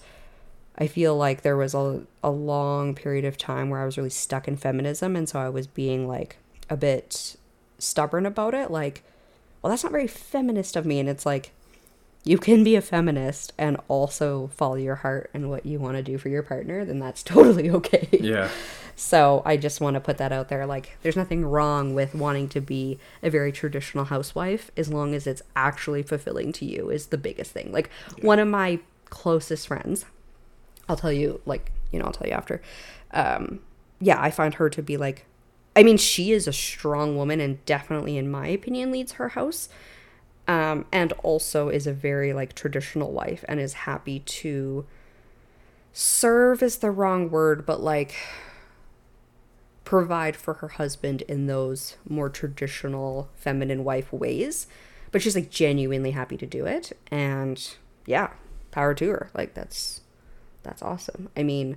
[0.80, 4.10] I feel like there was a, a long period of time where I was really
[4.10, 5.14] stuck in feminism.
[5.14, 6.38] And so I was being like
[6.70, 7.36] a bit
[7.78, 8.70] stubborn about it.
[8.70, 9.02] Like,
[9.60, 10.98] well, that's not very feminist of me.
[10.98, 11.52] And it's like,
[12.24, 16.02] you can be a feminist and also follow your heart and what you want to
[16.02, 18.08] do for your partner, then that's totally okay.
[18.12, 18.50] Yeah.
[18.96, 20.66] So I just want to put that out there.
[20.66, 25.26] Like, there's nothing wrong with wanting to be a very traditional housewife as long as
[25.26, 27.72] it's actually fulfilling to you, is the biggest thing.
[27.72, 27.88] Like,
[28.20, 30.04] one of my closest friends,
[30.86, 32.60] I'll tell you, like, you know, I'll tell you after.
[33.12, 33.60] Um,
[34.00, 35.24] yeah, I find her to be like,
[35.74, 39.70] I mean, she is a strong woman and definitely, in my opinion, leads her house.
[40.50, 44.84] Um, and also is a very like traditional wife and is happy to
[45.92, 48.16] serve is the wrong word, but like
[49.84, 54.66] provide for her husband in those more traditional feminine wife ways.
[55.12, 56.98] But she's like genuinely happy to do it.
[57.12, 58.30] And yeah,
[58.72, 59.30] power to her.
[59.32, 60.00] Like that's
[60.64, 61.28] that's awesome.
[61.36, 61.76] I mean,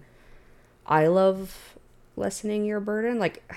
[0.88, 1.78] I love
[2.16, 3.20] lessening your burden.
[3.20, 3.54] Like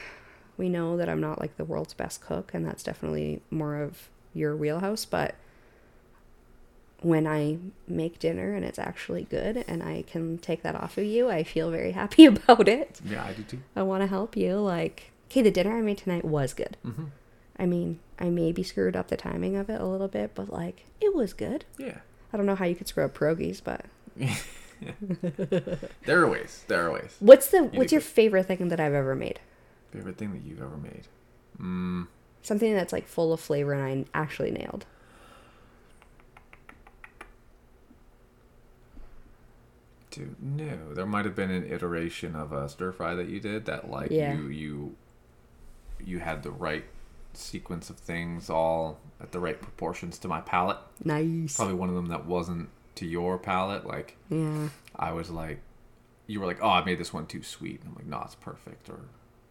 [0.59, 4.11] we know that I'm not like the world's best cook and that's definitely more of
[4.37, 5.35] your wheelhouse, but
[7.03, 11.05] when I make dinner and it's actually good and I can take that off of
[11.05, 13.01] you, I feel very happy about it.
[13.05, 13.61] Yeah, I do too.
[13.75, 14.57] I want to help you.
[14.57, 16.77] Like, okay, the dinner I made tonight was good.
[16.85, 17.05] Mm-hmm.
[17.59, 20.85] I mean, I maybe screwed up the timing of it a little bit, but like,
[21.01, 21.65] it was good.
[21.79, 21.99] Yeah.
[22.33, 23.85] I don't know how you could screw up pierogies, but
[26.05, 26.65] There are ways.
[26.69, 27.17] There are ways.
[27.21, 28.07] what's the did what's your good.
[28.09, 29.41] favorite thing that I've ever made?
[29.91, 31.05] Favorite thing that you've ever made?
[31.61, 32.09] Mm,
[32.47, 34.87] Something that's like full of flavor and I actually nailed.
[40.11, 40.95] dude, no.
[40.95, 44.11] There might have been an iteration of a stir fry that you did that, like,
[44.11, 44.35] Yeah.
[44.35, 44.97] you you
[46.05, 46.85] you had the right
[47.33, 50.79] sequence of things all at the right proportions to my palate.
[51.05, 51.57] Nice.
[51.57, 53.87] Probably one of them that wasn't to your palate.
[53.87, 54.69] Like, Yeah.
[54.95, 55.61] I was like,
[56.27, 57.81] you were like, oh, I made this one too sweet.
[57.81, 59.01] And I'm like, no, it's perfect, or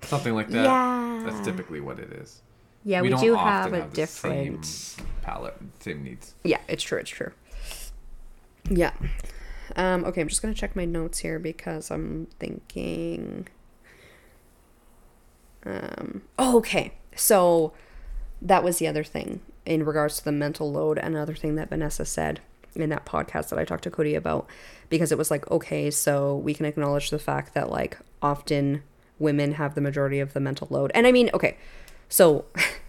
[0.02, 0.64] something like that.
[0.64, 1.24] Yeah.
[1.26, 2.42] That's typically what it is.
[2.86, 4.96] Yeah, we, don't do have a same different.
[5.24, 6.36] palate, same needs.
[6.44, 7.00] Yeah, it's true.
[7.00, 7.32] It's true.
[8.70, 8.94] Yeah.
[9.76, 13.48] Um, okay, I'm just gonna check my notes here because I'm thinking.
[15.66, 16.94] Um, oh, okay.
[17.16, 17.74] So
[18.40, 21.00] that was the other thing in regards to the mental load.
[21.00, 22.40] Another thing that Vanessa said
[22.76, 24.48] in that podcast that I talked to Cody about,
[24.90, 28.84] because it was like, okay, so we can acknowledge the fact that like often
[29.18, 30.92] women have the majority of the mental load.
[30.94, 31.58] And I mean, okay,
[32.16, 32.46] so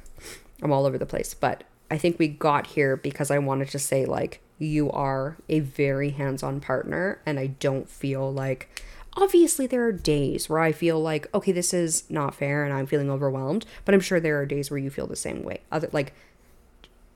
[0.63, 3.79] I'm all over the place, but I think we got here because I wanted to
[3.81, 8.81] say like you are a very hands-on partner and I don't feel like
[9.17, 12.87] obviously there are days where I feel like okay this is not fair and I'm
[12.87, 15.63] feeling overwhelmed, but I'm sure there are days where you feel the same way.
[15.73, 16.13] Other like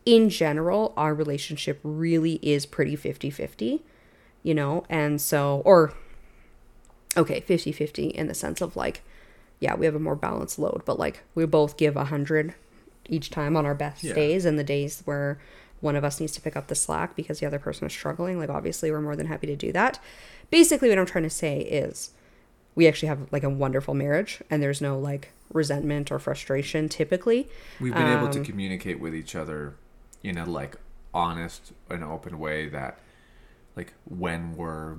[0.04, 3.82] in general our relationship really is pretty 50-50,
[4.42, 4.84] you know?
[4.90, 5.94] And so or
[7.16, 9.04] okay, 50-50 in the sense of like
[9.60, 12.54] yeah, we have a more balanced load, but like we both give a hundred
[13.08, 14.14] each time on our best Yeah.
[14.14, 15.38] days and the days where
[15.80, 18.38] one of us needs to pick up the slack because the other person is struggling.
[18.38, 19.98] Like obviously we're more than happy to do that.
[20.50, 22.10] Basically what I'm trying to say is
[22.74, 27.48] we actually have like a wonderful marriage and there's no like resentment or frustration typically.
[27.80, 29.74] We've been able to Um, communicate with each other
[30.22, 30.76] in a like
[31.12, 32.98] honest and open way that
[33.74, 34.96] like when we're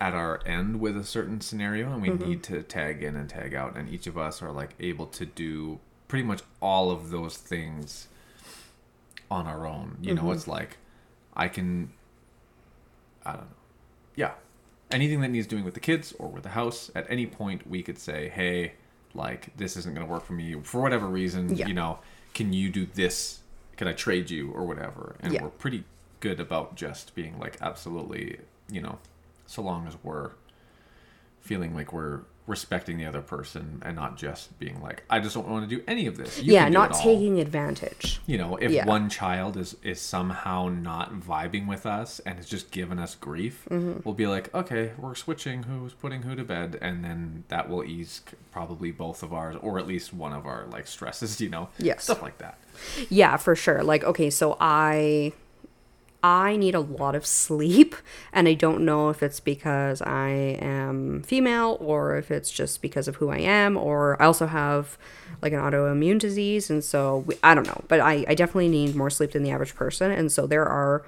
[0.00, 2.28] at our end with a certain scenario and we Mm-hmm.
[2.28, 5.26] need to tag in and tag out and each of us are like able to
[5.26, 8.08] do pretty much all of those things
[9.30, 9.98] on our own.
[10.00, 10.26] You Mm-hmm.
[10.26, 10.78] know, it's like
[11.36, 11.92] I can
[13.24, 13.56] I don't know.
[14.16, 14.32] Yeah.
[14.90, 17.82] Anything that needs doing with the kids or with the house, at any point we
[17.82, 18.72] could say, "Hey,
[19.14, 21.68] like this isn't going to work for me for whatever reason, Yeah.
[21.68, 21.98] you know,
[22.34, 23.40] can you do this?
[23.76, 25.42] Can I trade you or whatever?" And Yeah.
[25.42, 25.84] we're pretty
[26.20, 28.98] good about just being like absolutely, you know,
[29.50, 30.30] so long as we're
[31.40, 35.48] feeling like we're respecting the other person and not just being like, "I just don't
[35.48, 38.20] want to do any of this." You yeah, not it all." taking advantage.
[38.26, 38.86] you know if Yeah.
[38.86, 43.66] one child is is somehow not vibing with us and is just giving us grief
[43.70, 44.00] Mm-hmm.
[44.04, 47.84] we'll be like okay we're switching who's putting who to bed and then that will
[47.84, 51.68] ease probably both of ours or at least one of our like stresses you know
[51.78, 52.04] Yes.
[52.04, 52.58] stuff like that
[53.10, 53.82] Yeah, for sure.
[53.84, 55.32] Like, okay, so I
[56.22, 57.94] I need a lot of sleep
[58.32, 60.28] and I don't know if it's because I
[60.60, 64.98] am female or if it's just because of who I am or I also have
[65.42, 68.94] like an autoimmune disease and so we, I don't know, but I I definitely need
[68.94, 71.04] more sleep than the average person and so there are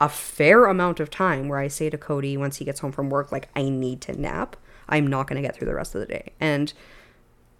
[0.00, 3.10] a fair amount of time where I say to Cody once he gets home from
[3.10, 4.56] work like I need to nap.
[4.88, 6.32] I'm not going to get through the rest of the day.
[6.40, 6.72] And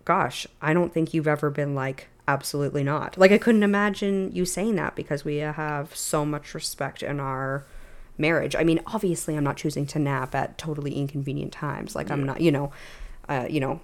[0.05, 3.19] gosh, I don't think you've ever been like, absolutely not.
[3.19, 7.65] Like, I couldn't imagine you saying that because we have so much respect in our
[8.19, 8.55] marriage.
[8.55, 11.95] I mean, obviously, I'm not choosing to nap at totally inconvenient times.
[11.95, 12.73] Like, I'm not, you know,
[13.29, 13.81] uh, you know,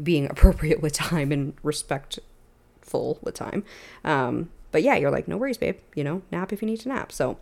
[0.00, 3.64] being appropriate with time and respectful with time.
[4.04, 5.76] Um, but yeah, you're like, no worries, babe.
[5.94, 7.12] You know, nap if you need to nap.
[7.12, 7.38] So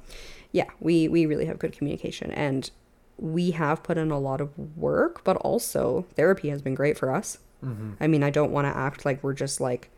[0.52, 2.70] yeah, we we really have good communication and
[3.18, 7.12] we have put in a lot of work, but also therapy has been great for
[7.12, 7.38] us.
[7.64, 7.92] Mm-hmm.
[8.00, 9.90] I mean, I don't want to act like we're just like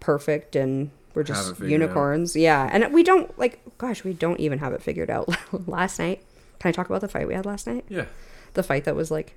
[0.00, 2.36] perfect and we're just unicorns.
[2.36, 2.68] Yeah.
[2.72, 5.28] And we don't like gosh, we don't even have it figured out.
[5.68, 6.22] last night,
[6.58, 7.84] can I talk about the fight we had last night?
[7.88, 8.06] Yeah.
[8.54, 9.34] The fight that was like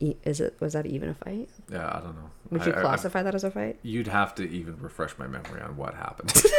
[0.00, 1.48] is it was that even a fight?
[1.70, 2.30] Yeah, I don't know.
[2.50, 3.78] Would I- you I- I- classify that as a fight?
[3.82, 6.32] you'd have to even refresh my memory on what happened.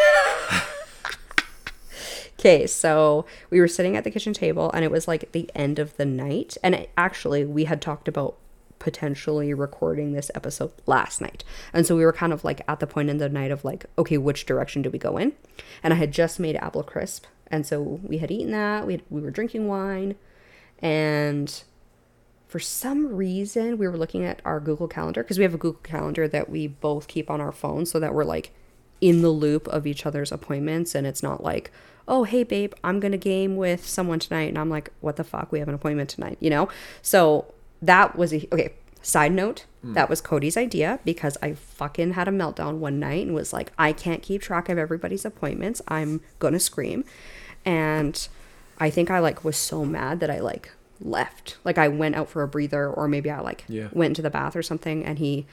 [2.39, 5.79] Okay, so we were sitting at the kitchen table and it was like the end
[5.79, 6.57] of the night.
[6.61, 8.35] And it, actually, we had talked about
[8.83, 11.45] potentially recording this episode last night.
[11.71, 13.85] And so we were kind of like at the point in the night of like,
[13.97, 15.31] okay, which direction do we go in?
[15.81, 17.25] And I had just made apple crisp.
[17.47, 18.85] And so we had eaten that.
[18.85, 20.15] We, had, we were drinking wine.
[20.79, 21.63] And
[22.45, 25.79] for some reason, we were looking at our Google Calendar because we have a Google
[25.81, 28.51] Calendar that we both keep on our phone so that we're like
[28.99, 30.93] in the loop of each other's appointments.
[30.93, 31.71] And it's not like,
[32.05, 34.49] oh, hey, babe, I'm going to game with someone tonight.
[34.49, 35.53] And I'm like, what the fuck?
[35.53, 36.67] We have an appointment tonight, you know?
[37.01, 37.52] So
[37.83, 38.73] that was a, okay.
[39.05, 43.35] Side note, that was Cody's idea because I fucking had a meltdown one night and
[43.35, 45.81] was like, I can't keep track of everybody's appointments.
[45.89, 46.21] I'm
[46.53, 47.03] to scream.
[47.65, 48.25] And
[48.79, 51.57] I think I like was so mad that I like left.
[51.65, 53.89] Like I went out for a breather or maybe I like Yeah.
[53.91, 55.45] went into the bath or something and he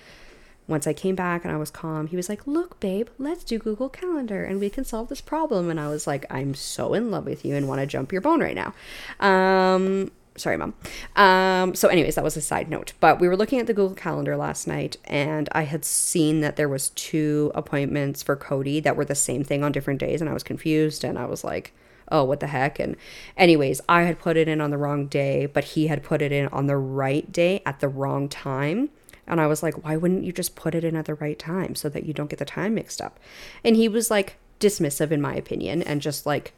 [0.68, 3.58] once I came back and I was calm, he was like, "Look, babe, let's do
[3.58, 7.10] Google Calendar and we can solve this problem." And I was like, "I'm so in
[7.10, 8.72] love with you and want to jump your bone right now."
[9.18, 10.74] Um sorry, mom.
[11.16, 12.92] Um so anyways, that was a side note.
[13.00, 16.56] But we were looking at the Google Calendar last night and I had seen that
[16.56, 20.30] there was two appointments for Cody that were the same thing on different days and
[20.30, 21.72] I was confused and I was like,
[22.10, 22.78] oh, what the heck?
[22.78, 22.96] And,
[23.36, 26.32] anyways, I had put it in on the wrong day, but he had put it
[26.32, 28.90] in on the right day at the wrong time.
[29.26, 31.74] And I was like, why wouldn't you just put it in at the right time
[31.74, 33.20] so that you don't get the time mixed up?
[33.62, 36.52] And he was like dismissive, in my opinion, and just like,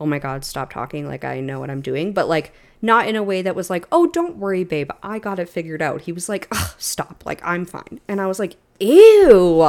[0.00, 1.06] oh my God, stop talking.
[1.06, 2.12] Like, I know what I'm doing.
[2.12, 2.52] But like,
[2.82, 4.90] not in a way that was like, oh, don't worry, babe.
[5.02, 6.02] I got it figured out.
[6.02, 7.22] He was like, stop.
[7.24, 8.00] Like, I'm fine.
[8.08, 9.62] And I was like, ew.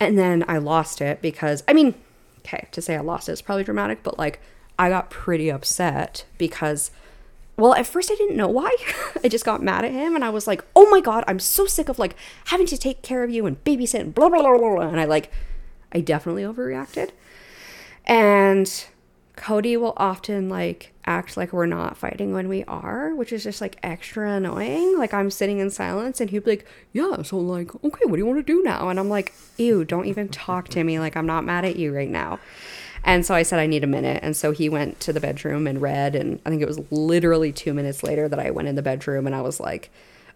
[0.00, 1.94] And then I lost it because, I mean,
[2.40, 4.40] okay, to say I lost it is probably dramatic, but like
[4.78, 6.90] I got pretty upset because,
[7.56, 8.74] well, at first I didn't know why.
[9.24, 11.66] I just got mad at him and I was like, oh my God, I'm so
[11.66, 14.56] sick of like having to take care of you and babysit and blah, blah, blah.
[14.56, 14.88] blah.
[14.88, 15.30] And I like,
[15.92, 17.10] I definitely overreacted.
[18.06, 18.86] And
[19.38, 23.60] Cody will often like act like we're not fighting when we are, which is just
[23.60, 24.98] like extra annoying.
[24.98, 28.18] Like I'm sitting in silence and he'd be like, Yeah, so like, okay, what do
[28.18, 28.88] you want to do now?
[28.88, 30.98] And I'm like, Ew, don't even talk to me.
[30.98, 32.40] Like I'm not mad at you right now.
[33.04, 34.18] And so I said, I need a minute.
[34.24, 36.16] And so he went to the bedroom and read.
[36.16, 39.24] And I think it was literally two minutes later that I went in the bedroom
[39.24, 39.90] and I was like,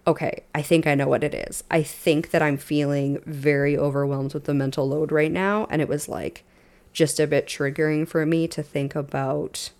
[0.06, 1.64] okay, I think I know what it is.
[1.72, 5.66] I think that I'm feeling very overwhelmed with the mental load right now.
[5.70, 6.44] And it was like
[6.92, 9.70] just a bit triggering for me to think about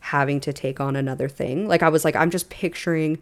[0.00, 1.68] having to take on another thing.
[1.68, 3.18] Like I was like, I'm just picturing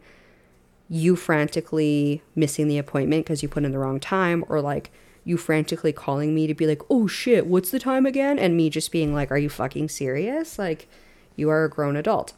[0.89, 4.91] you frantically missing the appointment because you put in the wrong time or like
[5.25, 8.39] you frantically calling me to be like, oh shit, what's the time again?
[8.39, 10.59] And me just being like, are you fucking serious?
[10.59, 10.89] Like,
[11.37, 12.33] you are a grown adult.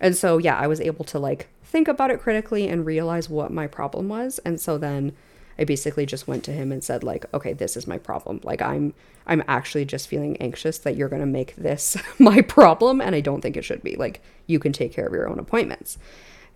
[0.00, 3.52] And so, yeah, I was able to like think about it critically and realize what
[3.52, 4.38] my problem was.
[4.40, 5.12] And so then
[5.58, 8.40] I basically just went to him and said like, okay, this is my problem.
[8.44, 8.94] Like I'm
[9.26, 13.20] I'm actually just feeling anxious that you're going to make this my problem and I
[13.20, 13.96] don't think it should be.
[13.96, 15.98] Like you can take care of your own appointments.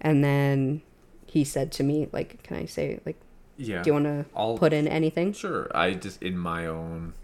[0.01, 0.83] And then
[1.27, 3.17] he said to me like, can I say like
[3.57, 3.83] Yeah.
[3.83, 5.33] do you want to I'll- put in anything?
[5.33, 5.71] Sure.
[5.75, 7.15] I just in my own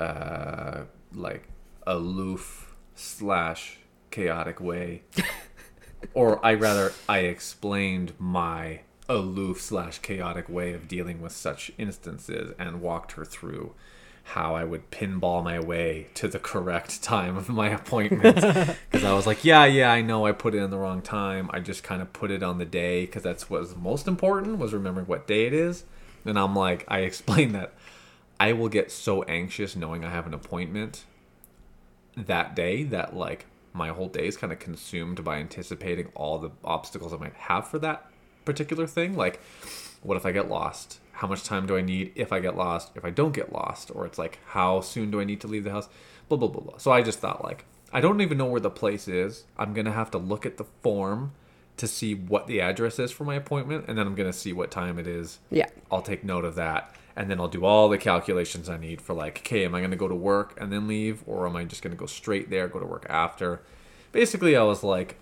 [0.00, 1.48] uh like
[1.86, 3.78] aloof slash
[4.10, 5.02] chaotic way.
[6.14, 12.54] or I rather I explained my aloof slash chaotic way of dealing with such instances
[12.58, 13.74] and walked her through
[14.28, 18.36] how I would pinball my way to the correct time of my appointment.
[18.36, 21.50] Because I was like, yeah, yeah, I know I put it in the wrong time.
[21.52, 24.58] I just kind of put it on the day because that's what was most important
[24.58, 25.84] was remembering what day it is.
[26.24, 27.74] And I'm like, I explained that
[28.40, 31.04] I will get so anxious knowing I have an appointment
[32.16, 36.50] that day that like my whole day is kind of consumed by anticipating all the
[36.64, 38.08] obstacles I might have for that
[38.44, 39.16] particular thing.
[39.16, 39.40] Like,
[40.02, 41.00] what if I get lost?
[41.12, 42.90] How much time do I need if I get lost?
[42.94, 45.64] If I don't get lost, or it's like, how soon do I need to leave
[45.64, 45.88] the house?
[46.28, 46.78] Blah blah blah blah.
[46.78, 49.44] So I just thought like, I don't even know where the place is.
[49.56, 51.32] I'm gonna have to look at the form
[51.76, 54.70] to see what the address is for my appointment, and then I'm gonna see what
[54.70, 55.38] time it is.
[55.50, 55.68] Yeah.
[55.90, 59.14] I'll take note of that, and then I'll do all the calculations I need for
[59.14, 61.82] like, okay, am I gonna go to work and then leave, or am I just
[61.82, 63.62] gonna go straight there, go to work after?
[64.12, 65.16] Basically, I was like,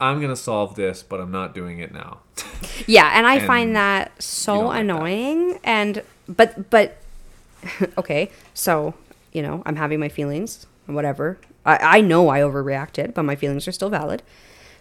[0.00, 2.20] I'm gonna solve this, but I'm not doing it now.
[2.86, 4.80] Yeah, and I And find that so don't like that.
[4.80, 6.98] annoying and but but
[7.98, 8.94] okay, so
[9.32, 11.38] you know, I'm having my feelings, whatever.
[11.64, 14.22] I, I know I overreacted, but my feelings are still valid.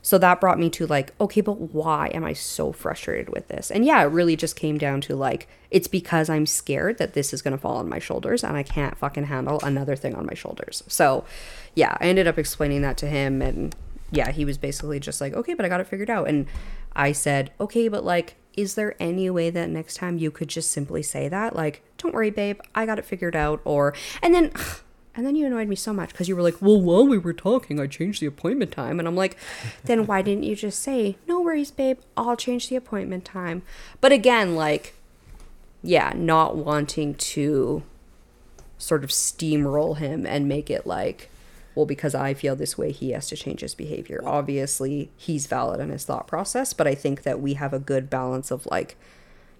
[0.02, 3.72] So that brought me to like, okay, but why am I so frustrated with this?
[3.72, 7.34] And yeah, it really just came down to like, it's because I'm scared that this
[7.34, 10.28] is going to fall on my shoulders and I can't fucking handle another thing on
[10.28, 10.84] my shoulders.
[10.88, 11.26] So
[11.74, 13.42] yeah, I ended up explaining that to him.
[13.42, 13.76] And
[14.16, 16.28] yeah, he was basically just like, okay, but I got it figured out.
[16.28, 16.48] And
[16.96, 20.72] I said, okay, but like, is there any way that next time you could just
[20.72, 21.56] simply say that?
[21.56, 23.62] Like, don't worry, babe, I got it figured out.
[23.66, 24.52] Or, and then,
[25.16, 27.34] and then you annoyed me so much because you were like, well, while we were
[27.34, 29.00] talking, I changed the appointment time.
[29.00, 29.38] And I'm like,
[29.84, 33.64] then why didn't you just say, no worries, babe, I'll change the appointment time?
[34.00, 34.96] But again, like,
[35.84, 37.84] yeah, not wanting to
[38.78, 41.30] sort of steamroll him and make it like,
[41.76, 44.22] well, because I feel this way, he has to change his behavior.
[44.26, 48.10] Obviously, he's valid in his thought process, but I think that we have a good
[48.10, 48.98] balance of like,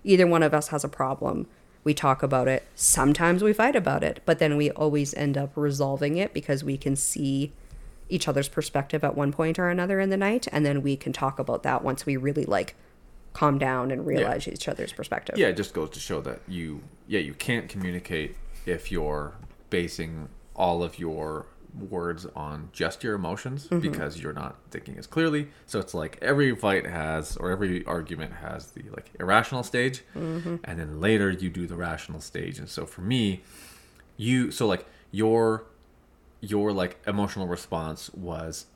[0.04, 1.48] either one of us has a problem
[1.86, 2.68] we talk about it.
[2.74, 6.78] Sometimes we fight about it, but then we always end up resolving it because we
[6.78, 7.54] can see
[8.10, 11.14] each other's perspective at one point or another in the night, and then we can
[11.14, 12.76] talk about that once we really like
[13.34, 14.54] calm down and realize yeah.
[14.54, 15.38] each other's perspective.
[15.38, 18.36] Yeah, it just goes to show that you yeah, you can't communicate
[18.66, 19.34] if you're
[19.70, 21.46] basing all of your
[21.80, 23.80] words on just your emotions mm-hmm.
[23.80, 25.50] because you're not thinking as clearly.
[25.66, 30.58] So it's like every fight has or every argument has the like irrational stage mm-hmm.
[30.64, 32.60] and then later you do the rational stage.
[32.60, 33.44] And so for me,
[34.18, 35.66] you so like your
[36.42, 38.68] your like emotional response was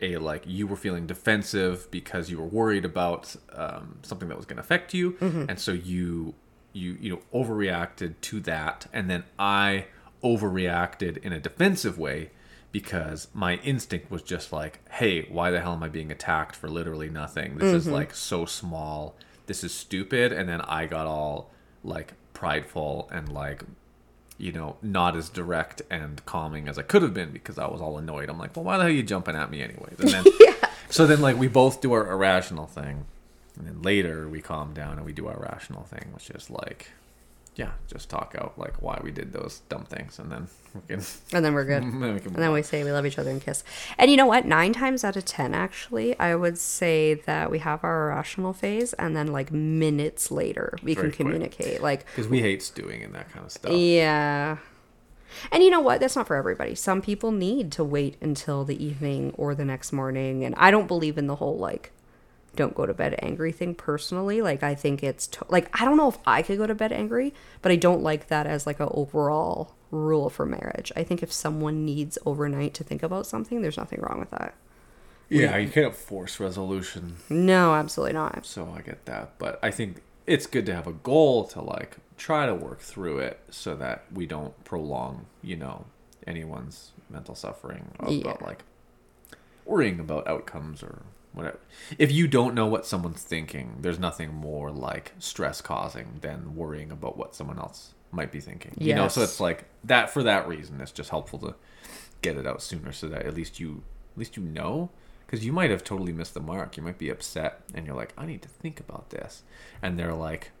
[0.00, 4.44] a like you were feeling defensive because you were worried about um, something that was
[4.44, 5.44] going to affect you mm-hmm.
[5.48, 6.34] and so you
[6.72, 9.86] you you know overreacted to that and then i
[10.22, 12.30] overreacted in a defensive way
[12.72, 16.68] because my instinct was just like, hey, why the hell am I being attacked for
[16.68, 17.58] literally nothing?
[17.58, 17.76] This mm-hmm.
[17.76, 19.14] is like so small.
[19.46, 20.32] This is stupid.
[20.32, 21.50] And then I got all
[21.84, 23.62] like prideful and like,
[24.38, 27.82] you know, not as direct and calming as I could have been because I was
[27.82, 28.30] all annoyed.
[28.30, 30.00] I'm like, well, why the hell are you jumping at me anyways?
[30.00, 30.54] And then, yeah.
[30.88, 33.04] so then like we both do our irrational thing.
[33.58, 36.88] And then later we calm down and we do our rational thing, which is like,
[37.54, 41.04] yeah, just talk out like why we did those dumb things, and then we can.
[41.32, 41.82] And then we're good.
[41.82, 43.62] then we and then we say we love each other and kiss.
[43.98, 44.46] And you know what?
[44.46, 48.94] Nine times out of ten, actually, I would say that we have our irrational phase,
[48.94, 51.66] and then like minutes later, we Very can communicate.
[51.72, 51.82] Quick.
[51.82, 53.72] Like because we hate stewing and that kind of stuff.
[53.72, 54.56] Yeah.
[55.50, 56.00] And you know what?
[56.00, 56.74] That's not for everybody.
[56.74, 60.44] Some people need to wait until the evening or the next morning.
[60.44, 61.90] And I don't believe in the whole like
[62.56, 64.42] don't go to bed angry thing personally.
[64.42, 66.92] Like I think it's to- like I don't know if I could go to bed
[66.92, 70.92] angry, but I don't like that as like a overall rule for marriage.
[70.96, 74.54] I think if someone needs overnight to think about something, there's nothing wrong with that.
[75.28, 77.16] Yeah, you can't force resolution.
[77.30, 78.44] No, absolutely not.
[78.44, 81.96] So I get that, but I think it's good to have a goal to like
[82.18, 85.86] try to work through it so that we don't prolong, you know,
[86.26, 88.36] anyone's mental suffering about yeah.
[88.40, 88.64] like
[89.64, 91.58] worrying about outcomes or whatever.
[91.98, 96.90] If you don't know what someone's thinking, there's nothing more like stress causing than worrying
[96.90, 98.72] about what someone else might be thinking.
[98.76, 98.88] Yes.
[98.88, 100.80] You know, so it's like that for that reason.
[100.80, 101.54] It's just helpful to
[102.20, 104.90] get it out sooner so that at least you at least you know
[105.26, 106.76] because you might have totally missed the mark.
[106.76, 109.42] You might be upset and you're like, I need to think about this,
[109.80, 110.52] and they're like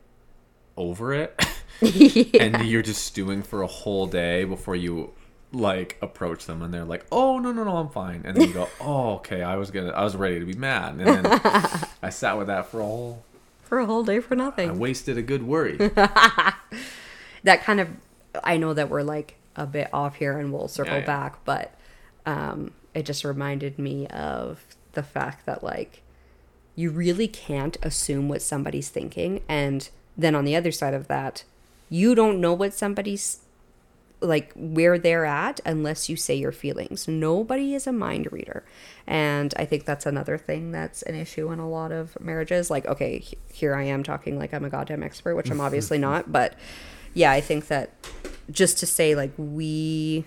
[0.76, 1.38] over it,
[1.82, 2.24] yeah.
[2.40, 5.12] and you're just stewing for a whole day before you
[5.52, 8.54] like approach them and they're like, "Oh no no no, I'm fine," and then you
[8.54, 11.26] go, "Oh okay, I was gonna, I was ready to be mad," and then
[12.02, 13.24] I sat with that for a whole
[13.62, 14.70] for a whole day for nothing.
[14.70, 15.76] I wasted a good worry.
[15.76, 17.88] that kind of,
[18.42, 21.06] I know that we're like a bit off here, and we'll circle yeah, yeah.
[21.06, 21.74] back, but
[22.26, 26.02] um, it just reminded me of the fact that like
[26.74, 31.44] you really can't assume what somebody's thinking, and then on the other side of that,
[31.90, 33.40] you don't know what somebody's
[34.22, 37.08] like where they're at unless you say your feelings.
[37.08, 38.64] Nobody is a mind reader.
[39.06, 42.70] And I think that's another thing that's an issue in a lot of marriages.
[42.70, 45.66] Like, okay, here I am talking like I'm a goddamn expert, which I'm mm-hmm.
[45.66, 46.30] obviously not.
[46.30, 46.54] But
[47.14, 47.90] yeah, I think that
[48.50, 50.24] just to say, like, we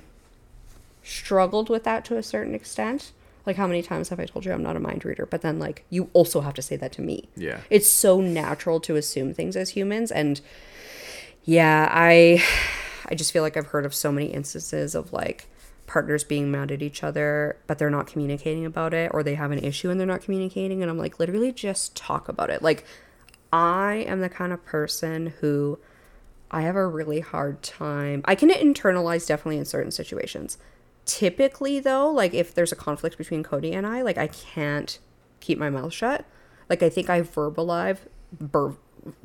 [1.03, 3.11] struggled with that to a certain extent.
[3.45, 5.25] Like, how many times have I told you I'm not a mind reader?
[5.25, 7.29] But then, like, you also have to say that to me.
[7.35, 7.61] Yeah.
[7.69, 10.11] It's so natural to assume things as humans.
[10.11, 10.41] And
[11.43, 12.43] yeah, I
[13.10, 15.47] I just feel like I've heard of so many instances of like
[15.88, 19.51] partners being mad at each other, but they're not communicating about it, or they have
[19.51, 20.82] an issue and they're not communicating.
[20.82, 22.62] And I'm like, literally just talk about it.
[22.62, 22.86] Like,
[23.53, 25.80] I am the kind of person who
[26.51, 28.22] I have a really hard time.
[28.26, 30.58] I can internalize definitely in certain situations.
[31.06, 34.97] Typically, though, like if there's a conflict between Cody and I, like I can't
[35.39, 36.26] keep my mouth shut.
[36.70, 37.99] Like I think I verbalize,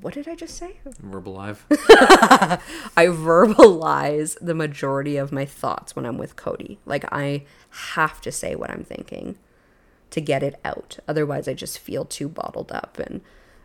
[0.01, 0.77] what did I just say?
[1.03, 1.59] Verbalive.
[2.97, 6.79] I verbalize the majority of my thoughts when I'm with Cody.
[6.85, 7.45] Like I
[7.93, 9.39] have to say what I'm thinking
[10.11, 10.99] to get it out.
[11.09, 13.23] Otherwise, I just feel too bottled up and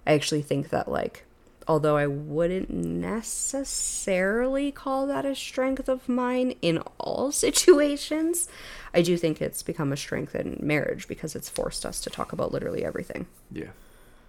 [0.07, 1.26] I actually think that like
[1.68, 8.47] although I wouldn't necessarily call that a strength of mine in all situations,
[8.93, 12.32] I do think it's become a strength in marriage because it's forced us to talk
[12.32, 13.26] about literally everything.
[13.51, 13.72] Yeah.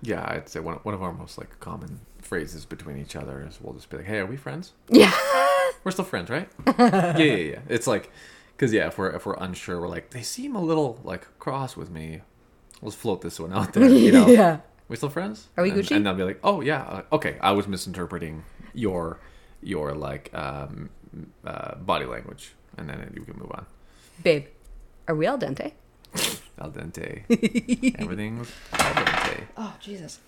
[0.02, 3.58] Yeah, I'd say one, one of our most like common phrases between each other is
[3.60, 4.72] we'll just be like, "Hey, are we friends?
[4.88, 5.12] Yeah.
[5.84, 7.58] We're still friends, right?" yeah, yeah, yeah.
[7.68, 8.10] It's like,
[8.58, 11.76] cause yeah, if we're if we're unsure, we're like, they seem a little like cross
[11.76, 12.22] with me.
[12.82, 13.88] Let's float this one out there.
[13.88, 14.26] You know?
[14.26, 14.58] yeah.
[14.88, 15.48] We still friends?
[15.56, 15.96] Are we and, Gucci?
[15.96, 18.44] And they'll be like, "Oh yeah, uh, okay, I was misinterpreting
[18.74, 19.18] your
[19.62, 20.90] your like um,
[21.44, 23.66] uh, body language," and then you can move on.
[24.22, 24.46] Babe,
[25.08, 25.72] are we al dente?
[26.58, 27.24] Al dente.
[27.98, 29.15] Everything's al dente.
[29.56, 30.20] Oh, Jesus.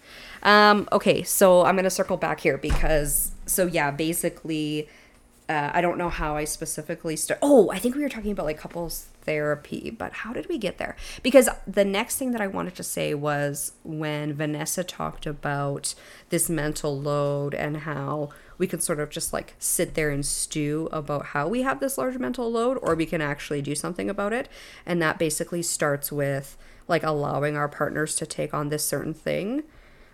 [0.42, 4.88] Um, okay, so I'm to circle back here because, so yeah, basically,
[5.48, 7.40] uh, I don't know how I specifically start.
[7.42, 10.78] Oh, I think we were talking about like couples therapy, but how did we get
[10.78, 10.96] there?
[11.22, 15.94] Because the next thing that I wanted to say was when Vanessa talked about
[16.28, 20.88] this mental load and how we can sort of just like sit there and stew
[20.92, 24.32] about how we have this large mental load or we can actually do something about
[24.32, 24.48] it.
[24.84, 26.56] And that basically starts with
[26.88, 29.62] like allowing our partners to take on this certain thing.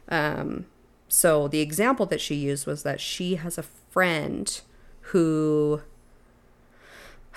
[0.09, 0.66] Um,
[1.09, 4.61] so the example that she used was that she has a friend
[5.12, 5.83] who,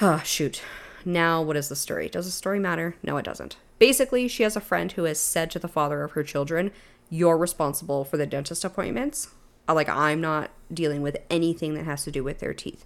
[0.02, 0.62] ah, shoot.
[1.06, 2.10] Now, what is the story?
[2.10, 2.96] Does the story matter?
[3.04, 3.58] No, it doesn't.
[3.80, 6.72] Basically, she has a friend who has said to the father of her children,
[7.10, 9.30] You're responsible for the dentist appointments.
[9.70, 12.86] Uh, Like, I'm not dealing with anything that has to do with their teeth.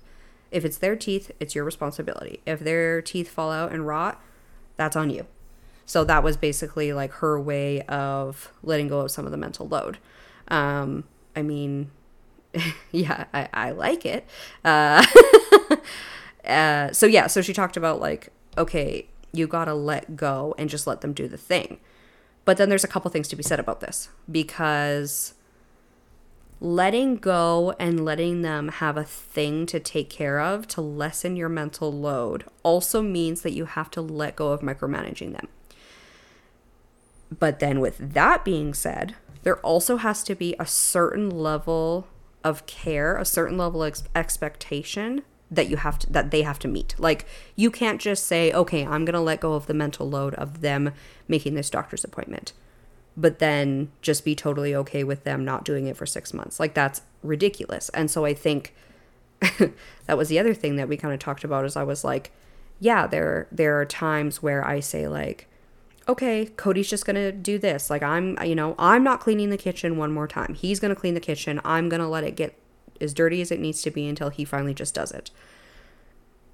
[0.52, 2.41] If it's their teeth, it's your responsibility.
[2.45, 4.22] If their teeth fall out and rot,
[4.76, 5.26] that's on you.
[5.92, 9.68] So that was basically like her way of letting go of some of the mental
[9.68, 9.98] load.
[10.48, 11.04] Um,
[11.36, 11.92] I mean,
[12.94, 14.26] yeah, I, I like it.
[14.64, 15.06] Uh,
[16.46, 20.88] uh, so yeah, so she talked about like, okay, you gotta let go and just
[20.88, 21.82] let them do the thing.
[22.46, 25.34] But then there's a couple things to be said about this because
[26.62, 31.50] letting go and letting them have a thing to take care of to lessen your
[31.50, 35.50] mental load also means that you have to let go of micromanaging them.
[37.38, 42.08] But then, with that being said, there also has to be a certain level
[42.44, 46.60] of care, a certain level of ex- expectation that you have to that they have
[46.60, 46.96] to meet.
[46.98, 47.26] Like
[47.56, 50.62] you can't just say, "Okay, I'm going to let go of the mental load of
[50.62, 50.94] them
[51.28, 52.54] making this doctor's appointment."
[53.18, 56.60] But then just be totally okay with them not doing it for 6 months.
[56.60, 57.90] Like that's ridiculous.
[57.90, 58.74] And so I think
[60.06, 62.32] that was the other thing that we kind of talked about is I was like,
[62.80, 65.48] yeah, there there are times where I say like,
[66.12, 67.89] okay, Cody's just gonna do this.
[67.89, 70.53] Like I'm, you know, I'm not cleaning the kitchen one more time.
[70.53, 71.59] He's gonna clean the kitchen.
[71.66, 72.55] I'm gonna let it get
[72.99, 75.32] as dirty as it needs to be until he finally just does it.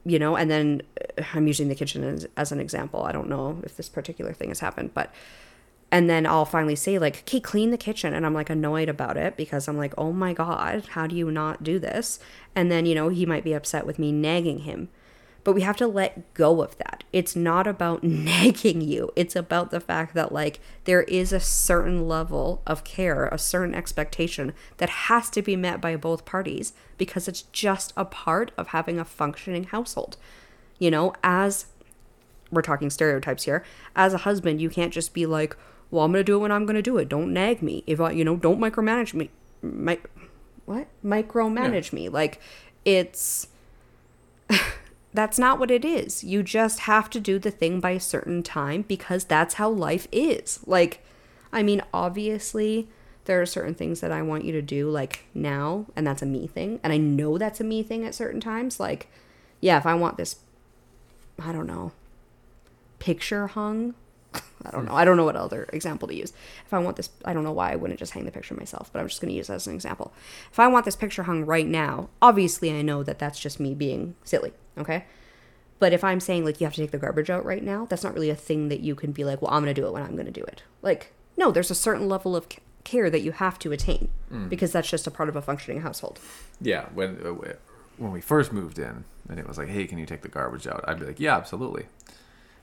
[0.06, 0.84] You know, and then
[1.18, 3.04] uh, I'm using the kitchen as, as an example.
[3.04, 5.14] I don't know if this particular thing has happened, but
[5.92, 9.18] and then I'll finally say like, "Okay, clean the kitchen," and I'm like annoyed about
[9.18, 12.20] it because I'm like, "Oh my god, how do you not do this?"
[12.56, 14.90] And then you know he might be upset with me nagging him,
[15.48, 17.06] but we have to let go of that.
[17.14, 19.14] It's not about nagging you.
[19.16, 23.74] It's about the fact that like there is a certain level of care, a certain
[23.74, 28.68] expectation that has to be met by both parties because it's just a part of
[28.68, 30.18] having a functioning household.
[30.80, 31.68] You know, as
[32.52, 33.64] we're talking stereotypes here.
[33.96, 35.56] As a husband, you can't just be like,
[35.90, 37.08] "Well, I'm going to do it when I'm going to do it.
[37.08, 37.86] Don't nag me.
[37.88, 39.30] If I, you know, don't micromanage me."
[39.62, 40.00] Mi-
[40.66, 40.88] what?
[41.06, 42.10] Micromanage me.
[42.10, 42.42] Like
[42.84, 43.48] it's
[45.18, 46.24] that's not what it is.
[46.24, 50.08] You just have to do the thing by a certain time because that's how life
[50.12, 50.60] is.
[50.68, 51.04] Like
[51.52, 52.88] I mean, obviously
[53.26, 56.28] there are certain things that I want you to do like now, and that's a
[56.28, 56.80] me thing.
[56.84, 58.80] And I know that's a me thing at certain times.
[58.80, 59.10] Like,
[59.60, 60.36] yeah, if I want this
[61.40, 61.94] I don't know,
[63.00, 63.96] picture hung.
[64.34, 64.94] I don't know.
[64.94, 66.34] I don't know what other example to use.
[66.66, 68.92] If I want this, I don't know why I wouldn't just hang the picture myself,
[68.92, 70.14] but I'm just going to use that as an example.
[70.52, 73.74] If I want this picture hung right now, obviously I know that that's just me
[73.74, 75.06] being silly, okay?
[75.80, 78.04] But if I'm saying like you have to take the garbage out right now, that's
[78.04, 79.94] not really a thing that you can be like, well, I'm going to do it
[79.94, 80.64] when I'm going to do it.
[80.82, 82.48] Like, no, there's a certain level of
[82.84, 84.10] care that you have to attain
[84.50, 86.20] because that's just a part of a functioning household.
[86.60, 87.54] Yeah, when uh,
[87.98, 90.66] when we first moved in, and it was like, "Hey, can you take the garbage
[90.68, 91.86] out?" I'd be like, "Yeah, absolutely."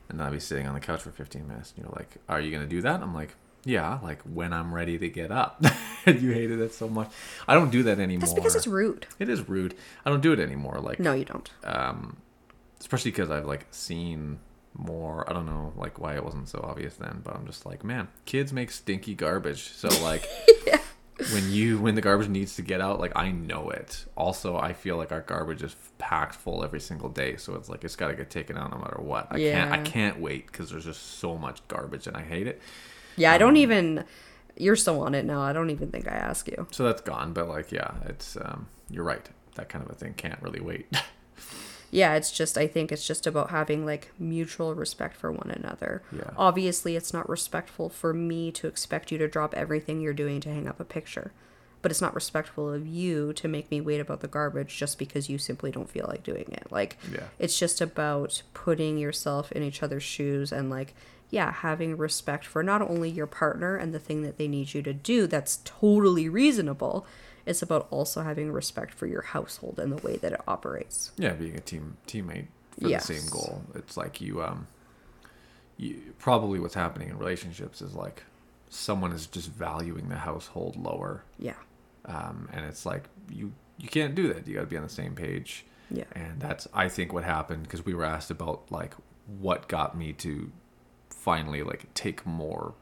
[0.09, 2.51] And I'd be sitting on the couch for 15 minutes, and you're like, "Are you
[2.51, 5.63] gonna do that?" I'm like, "Yeah, like when I'm ready to get up."
[6.05, 7.09] and you hated it so much.
[7.47, 8.21] I don't do that anymore.
[8.21, 9.07] That's because it's rude.
[9.19, 9.75] It is rude.
[10.05, 10.79] I don't do it anymore.
[10.79, 11.49] Like, No, you don't.
[11.63, 12.17] um,
[12.79, 14.39] especially because I've like seen
[14.77, 15.27] more.
[15.29, 18.07] I don't know like why it wasn't so obvious then, but I'm just like, man,
[18.25, 19.69] kids make stinky garbage.
[19.73, 20.27] So like,
[21.31, 24.05] when you when the garbage needs to get out, like I know it.
[24.17, 27.83] Also, I feel like our garbage is packed full every single day, so it's like
[27.83, 29.27] it's got to get taken out no matter what.
[29.31, 32.61] I can't I can't wait because there's just so much garbage and I hate it.
[33.15, 34.03] Yeah, I don't even.
[34.57, 35.41] You're still on it now.
[35.41, 36.67] I don't even think I ask you.
[36.71, 37.33] So that's gone.
[37.33, 39.27] But like, yeah, it's um, you're right.
[39.55, 40.87] That kind of a thing can't really wait.
[41.91, 46.01] Yeah, it's just I think it's just about having like mutual respect for one another.
[46.11, 46.31] Yeah.
[46.37, 50.49] Obviously, it's not respectful for me to expect you to drop everything you're doing to
[50.49, 51.31] hang up a picture.
[51.81, 55.29] But it's not respectful of you to make me wait about the garbage just because
[55.29, 56.71] you simply don't feel like doing it.
[56.71, 57.25] Like Yeah.
[57.37, 60.95] it's just about putting yourself in each other's shoes and like
[61.29, 64.81] yeah, having respect for not only your partner and the thing that they need you
[64.83, 67.05] to do that's totally reasonable.
[67.45, 71.11] It's about also having respect for your household and the way that it operates.
[71.17, 72.47] Yeah, being a team teammate
[72.79, 73.07] for Yes.
[73.07, 73.61] the same goal.
[73.75, 74.67] It's like you um
[75.77, 78.23] you probably what's happening in relationships is like
[78.69, 81.23] someone is just valuing the household lower.
[81.37, 81.53] Yeah.
[82.05, 84.47] Um and it's like you you can't do that.
[84.47, 85.65] You got to be on the same page.
[85.91, 86.05] Yeah.
[86.13, 88.93] And that's I think what happened because we were asked about like
[89.27, 90.51] what got me to
[91.09, 92.73] finally like take more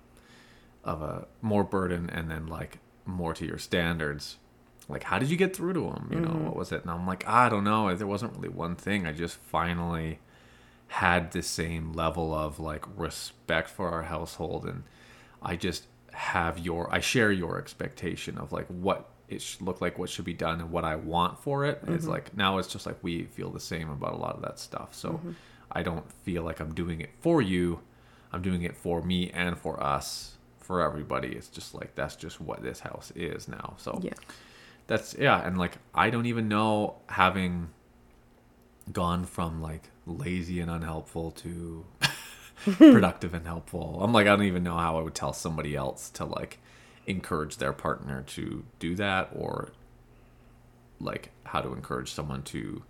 [0.84, 4.38] of a more burden and then like more to your standards
[4.90, 6.46] like how did you get through to them you know mm-hmm.
[6.46, 6.82] what was it?
[6.82, 7.94] And i'm like i don't know.
[7.96, 9.08] There wasn't really one thing.
[9.08, 10.20] I just finally
[10.88, 14.66] had the same level of like respect for our household.
[14.66, 14.84] And
[15.42, 19.98] i just have your i share your expectation of like what it should look like
[19.98, 21.80] what should be done and what i want for it.
[21.88, 22.12] It's mm-hmm.
[22.12, 24.94] like now it's just like we feel the same about a lot of that stuff.
[24.94, 25.32] So mm-hmm.
[25.72, 27.80] i don't feel like i'm doing it for you.
[28.32, 31.30] I'm doing it for me and for us for everybody.
[31.30, 33.76] It's just like that's just what this house is now.
[33.78, 34.14] So Yeah.
[34.88, 37.70] That's yeah and like i don't even know having
[38.92, 41.86] gone from like lazy and unhelpful to
[42.56, 44.00] productive and helpful.
[44.04, 46.60] I'm like i don't even know how i would tell somebody else to like
[47.06, 49.72] encourage their partner to do that or
[51.00, 52.84] like how to encourage someone to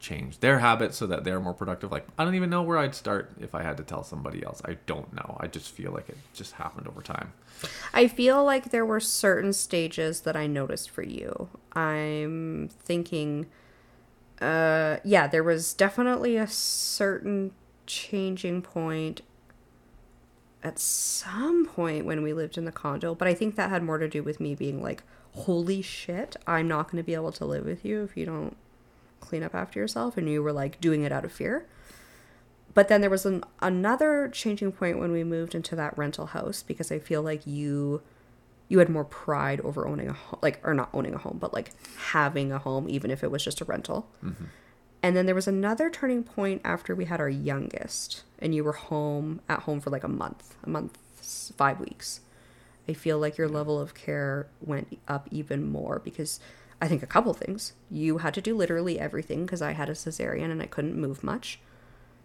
[0.00, 1.92] change their habits so that they're more productive.
[1.92, 4.60] Like i don't even know where i'd start if i had to tell somebody else.
[4.64, 5.36] I don't know.
[5.40, 7.32] I just feel like it just happened over time.
[7.92, 11.48] I feel like there were certain stages that I noticed for you.
[11.74, 13.46] I'm thinking,
[14.40, 17.52] uh, yeah, there was definitely a certain
[17.86, 19.20] changing point
[20.62, 23.98] at some point when we lived in the condo, but I think that had more
[23.98, 27.44] to do with me being like, holy shit, I'm not going to be able to
[27.44, 28.56] live with you if you don't
[29.20, 30.16] clean up after yourself.
[30.16, 31.66] And you were like doing it out of fear
[32.74, 36.62] but then there was an, another changing point when we moved into that rental house
[36.62, 38.02] because I feel like you
[38.68, 41.52] you had more pride over owning a home, like or not owning a home, but
[41.52, 44.08] like having a home, even if it was just a rental.
[44.24, 44.44] Mm-hmm.
[45.02, 48.74] And then there was another turning point after we had our youngest, and you were
[48.74, 52.20] home at home for like a month, a month, five weeks.
[52.88, 56.38] I feel like your level of care went up even more because
[56.80, 57.74] I think a couple things.
[57.90, 61.22] You had to do literally everything because I had a cesarean and I couldn't move
[61.22, 61.60] much.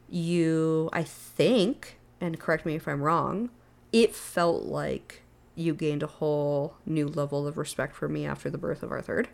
[0.09, 3.49] You i think and correct me if i'm wrong
[3.91, 5.23] it felt like
[5.55, 9.01] you gained a whole new level of respect for me after the birth of our
[9.01, 9.29] third.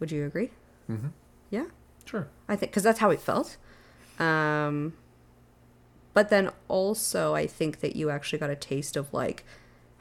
[0.00, 0.50] Would you agree?
[0.90, 1.08] Mm-hmm.
[1.50, 1.64] yeah?
[2.04, 2.28] Sure.
[2.46, 3.56] I think because that's how it felt.
[4.18, 4.92] Um
[6.12, 9.44] but then also i think that you actually got a taste of like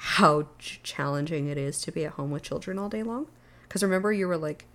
[0.05, 3.27] how ch- challenging it is to be at home with children all day long
[3.63, 4.65] because remember you were like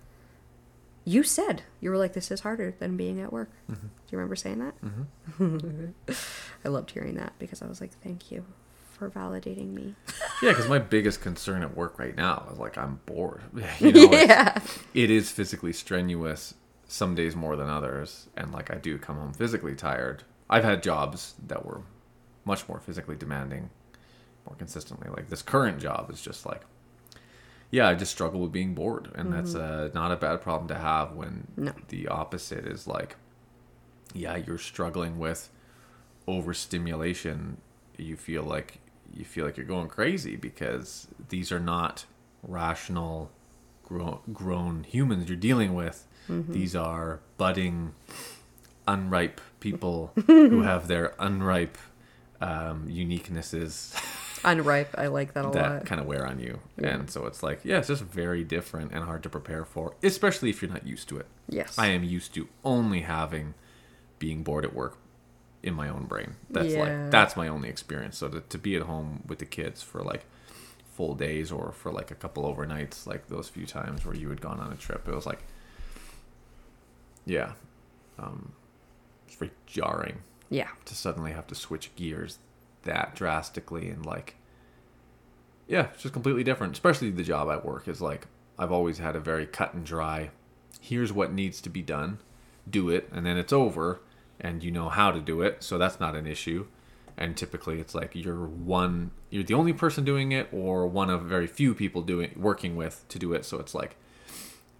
[1.05, 3.75] you said you were like this is harder than being at work do
[4.11, 5.85] you remember saying that Mm-hmm.
[6.65, 8.43] i loved hearing that because i was like thank you
[8.91, 9.95] for validating me
[10.41, 13.41] Yeah, because my biggest concern at work right now is like I'm bored.
[13.79, 14.59] You know, yeah
[14.93, 16.53] it is physically strenuous
[16.87, 20.23] some days more than others, and like I do come home physically tired.
[20.49, 21.81] I've had jobs that were
[22.45, 23.69] much more physically demanding,
[24.45, 25.09] more consistently.
[25.09, 26.61] Like this current job is just like,
[27.71, 30.75] yeah, I just struggle with being bored, and that's uh, not a bad problem to
[30.75, 31.71] have when No.
[31.89, 33.15] the opposite is like,
[34.13, 35.49] yeah, you're struggling with
[36.27, 37.57] overstimulation.
[37.97, 38.79] You feel like
[39.13, 42.05] you feel like you're going crazy because these are not
[42.43, 43.31] rational
[43.83, 47.91] grown, grown humans you're dealing with these are budding
[48.87, 51.75] unripe people who have their unripe
[52.39, 53.95] um, uniquenesses
[54.43, 54.93] unripe.
[54.97, 55.53] I like that a lot.
[55.53, 55.85] that lot.
[55.85, 56.59] kind of wear on you.
[56.77, 60.49] And so it's like yeah it's just very different and hard to prepare for especially
[60.49, 61.27] if you're not used to it.
[61.47, 61.77] Yes.
[61.77, 63.53] I am used to only having
[64.19, 64.97] being bored at work
[65.63, 66.35] in my own brain.
[66.49, 66.79] That's Yeah.
[66.79, 68.17] like that's my only experience.
[68.17, 70.25] So to, to be at home with the kids for like
[70.95, 74.41] full days or for like a couple overnights like those few times where you had
[74.41, 75.39] gone on a trip it was like
[77.25, 77.53] yeah
[78.17, 78.51] um
[79.25, 80.17] it's very jarring
[80.49, 80.67] yeah.
[80.83, 82.39] to suddenly have to switch gears
[82.83, 84.35] that drastically and like
[85.69, 86.73] yeah, it's just completely different.
[86.73, 88.27] Especially the job I work is like
[88.57, 90.31] I've always had a very cut and dry.
[90.81, 92.17] Here's what needs to be done,
[92.69, 94.01] do it, and then it's over,
[94.39, 96.65] and you know how to do it, so that's not an issue.
[97.17, 101.21] And typically, it's like you're one, you're the only person doing it, or one of
[101.21, 103.45] very few people doing working with to do it.
[103.45, 103.95] So it's like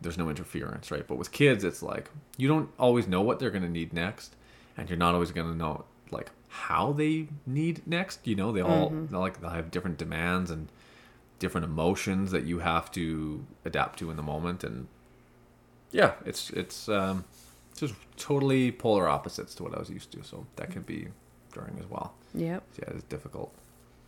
[0.01, 1.07] there's no interference, right?
[1.07, 4.35] But with kids, it's like you don't always know what they're gonna need next,
[4.75, 8.25] and you're not always gonna know like how they need next.
[8.27, 10.67] You know, they all they'll like they'll have different demands and
[11.37, 14.87] different emotions that you have to adapt to in the moment, and
[15.91, 17.23] yeah, it's it's um,
[17.77, 20.23] just totally polar opposites to what I was used to.
[20.23, 21.07] So that can be
[21.53, 22.13] jarring as well.
[22.33, 22.63] Yep.
[22.79, 23.53] Yeah, it's difficult.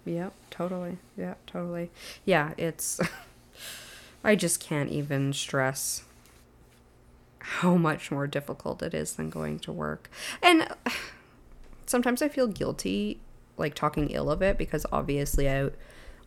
[0.05, 0.97] Yep, totally.
[1.17, 1.91] Yeah, totally.
[2.25, 2.99] Yeah, it's.
[4.23, 6.03] I just can't even stress
[7.39, 10.11] how much more difficult it is than going to work.
[10.43, 10.67] And
[11.91, 13.21] sometimes I feel guilty,
[13.57, 15.69] like talking ill of it, because obviously I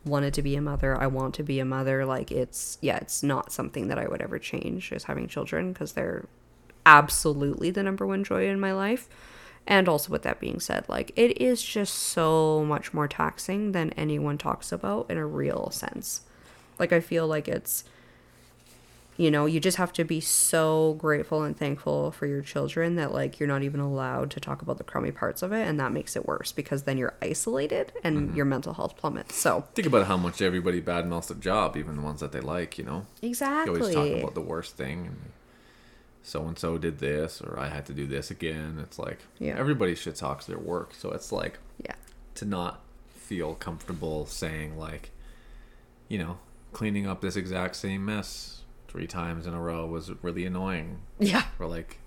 [0.05, 0.95] wanted to be a mother.
[0.95, 2.05] I want to be a mother.
[2.05, 5.93] Like, it's, yeah, it's not something that I would ever change is having children because
[5.93, 6.27] they're
[6.85, 9.09] absolutely the number one joy in my life.
[9.67, 13.89] And also, with that being said, like it is just so much more taxing than
[13.93, 16.21] anyone talks about in a real sense.
[16.77, 17.83] Like, I feel like it's,
[19.17, 23.13] you know, you just have to be so grateful and thankful for your children that,
[23.13, 25.65] like, you're not even allowed to talk about the crummy parts of it.
[25.65, 28.35] And that makes it worse because then you're isolated and mm-hmm.
[28.35, 29.35] your mental health plummets.
[29.35, 32.77] So, Think about how much everybody badmouths their job, even the ones that they like.
[32.77, 33.79] You know, you exactly.
[33.79, 35.07] always talk about the worst thing.
[35.07, 35.17] And
[36.21, 38.79] so and so did this, or I had to do this again.
[38.81, 39.55] It's like Yeah.
[39.57, 41.95] everybody shit talks their work, so it's like yeah.
[42.35, 42.81] to not
[43.13, 45.11] feel comfortable saying like,
[46.09, 46.39] you know,
[46.73, 48.54] cleaning up this exact same mess
[48.95, 50.99] three times in a row was really annoying.
[51.19, 51.43] Yeah.
[51.59, 51.99] Or like,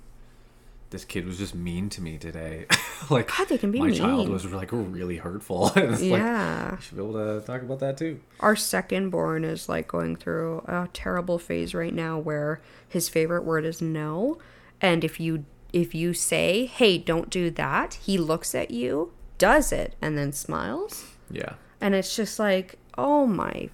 [0.89, 2.65] this kid was just mean to me today.
[3.11, 5.71] like, God, they can be my child was like really hurtful.
[5.77, 6.73] like, Yeah.
[6.77, 8.21] you should be able to talk about that too.
[8.41, 13.45] Our second born is like going through a terrible phase right now where his favorite
[13.45, 14.39] word is no.
[14.81, 19.71] And if you if you say, "Hey, don't do that," he looks at you, does
[19.73, 21.05] it, and then smiles.
[21.31, 21.55] Yeah.
[21.83, 23.69] And it's just like, "Oh my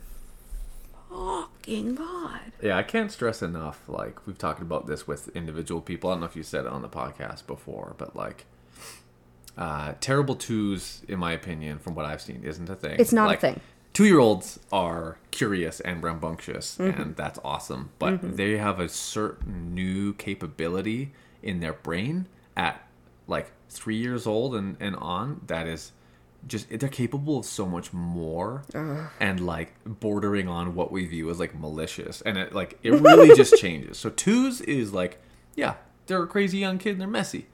[1.15, 3.81] fucking god." Yeah, I can't stress enough.
[3.89, 6.11] Like we've talked about this with individual people.
[6.11, 8.47] I don't know if you said it on the podcast before, but like,
[9.57, 12.97] uh, terrible twos, in my opinion, from what I've seen, isn't a thing.
[12.99, 13.61] It's not a thing.
[13.93, 17.01] Two-year-olds are curious and rambunctious, Mm-hmm.
[17.01, 17.91] and that's awesome.
[18.01, 21.13] But they have a certain new capability
[21.45, 22.85] in their brain at
[23.29, 25.93] like three years old and, and on that is
[26.47, 28.63] just they're capable of so much more
[29.21, 32.21] and like bordering on what we view as like malicious.
[32.23, 33.99] And it like it really just changes.
[33.99, 35.21] So twos is like
[35.57, 35.75] yeah
[36.07, 37.47] they're a crazy young kid and they're messy.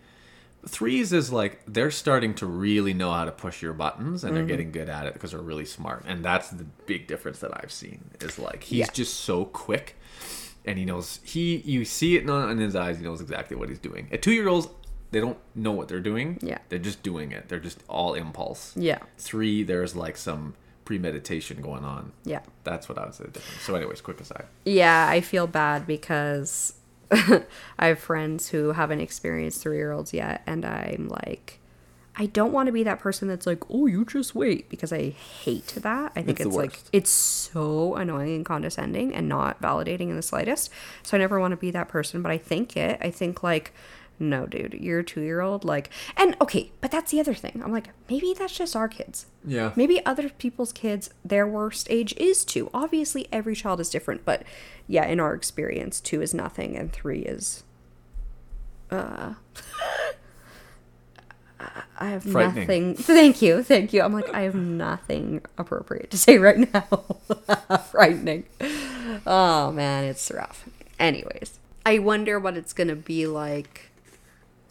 [0.68, 4.42] Threes is like they're starting to really know how to push your buttons and they're
[4.42, 4.48] mm-hmm.
[4.48, 6.04] getting good at it because they're really smart.
[6.06, 8.86] And that's the big difference that i've seen is like he's Yeah.
[8.92, 9.96] just so quick
[10.66, 13.68] and he knows he you see it in, in his eyes he knows exactly what
[13.68, 14.08] he's doing.
[14.12, 14.68] At two year olds
[15.12, 16.58] they don't know what they're doing Yeah.
[16.68, 18.98] they're just doing it they're just all impulse Yeah.
[19.18, 20.54] three there's like some
[20.84, 22.40] premeditation going on Yeah.
[22.64, 23.24] that's what i would say
[23.60, 26.74] so anyways quick aside Yeah, I feel bad because
[27.12, 31.58] I have friends who haven't experienced three year olds yet, and I'm like,
[32.16, 35.08] I don't want to be that person that's like, oh, you just wait, because I
[35.10, 36.12] hate that.
[36.14, 40.22] I think It's it's, like, it's so annoying and condescending and not validating in the
[40.22, 40.70] slightest.
[41.02, 42.98] So I never want to be that person, but I think it.
[43.00, 43.72] I think, like,
[44.20, 45.64] no, dude, you're a two year old.
[45.64, 47.62] Like, and okay, but that's the other thing.
[47.64, 49.26] I'm like, maybe that's just our kids.
[49.44, 52.70] yeah Maybe other people's kids, their worst age is two.
[52.74, 54.42] Obviously, every child is different, but
[54.86, 57.64] yeah, in our experience, two is nothing and three is.
[58.90, 59.34] Uh,
[61.98, 62.94] I have nothing.
[62.94, 64.02] Thank you, thank you.
[64.02, 66.86] I'm like, I have nothing appropriate to say right now.
[67.90, 68.44] Frightening.
[69.26, 70.66] Oh man, it's rough.
[70.98, 73.89] Anyways, I wonder what it's gonna be like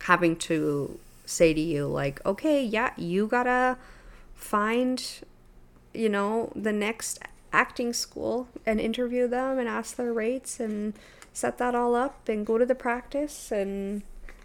[0.04, 3.78] having to say to you, like, okay, yeah, you gotta
[4.36, 5.04] find,
[5.94, 7.20] you know, the next
[7.52, 10.94] acting school and interview them and ask their rates and
[11.34, 14.04] set that all up and go to the practice and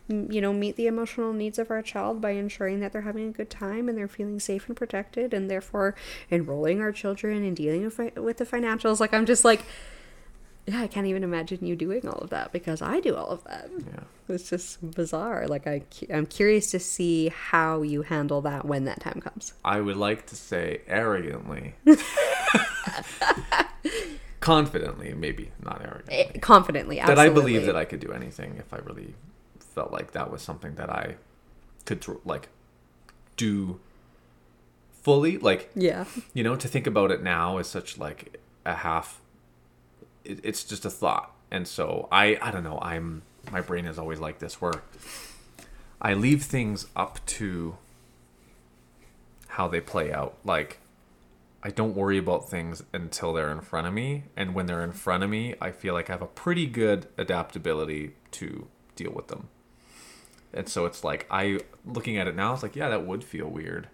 [0.09, 3.33] you know meet the emotional needs of our child by ensuring that they're having a
[3.33, 5.95] good time and they're feeling safe and protected and therefore
[6.31, 9.01] enrolling our children and dealing with the financials.
[9.01, 9.65] Like i'm just like
[10.67, 13.45] yeah i can't even imagine you doing all of that because i do all of
[13.45, 18.65] that yeah it's just bizarre like I I'm curious to see how you handle that
[18.65, 21.75] when that time comes I would like to say arrogantly,
[24.41, 28.73] confidently, maybe not arrogantly, Eh, confidently that I believe that I could do anything if
[28.73, 29.15] I really
[29.61, 31.17] felt like that was something that I
[31.85, 32.49] could like
[33.37, 33.81] do
[35.03, 35.39] fully.
[35.39, 36.05] Like Yeah.
[36.33, 39.21] you know, to think about it now is such like a half.
[40.25, 42.79] It, it's just a thought, and so I I don't know.
[42.81, 44.83] I'm my brain is always like this where
[46.01, 47.77] I leave things up to
[49.49, 50.37] how they play out.
[50.45, 50.79] Like
[51.63, 54.93] I don't worry about things until they're in front of me, and when they're in
[54.93, 58.67] front of me, I feel like I have a pretty good adaptability to
[58.97, 59.49] deal with them.
[60.53, 63.49] And so it's like I looking at it now, it's like yeah, that would feel
[63.49, 63.89] weird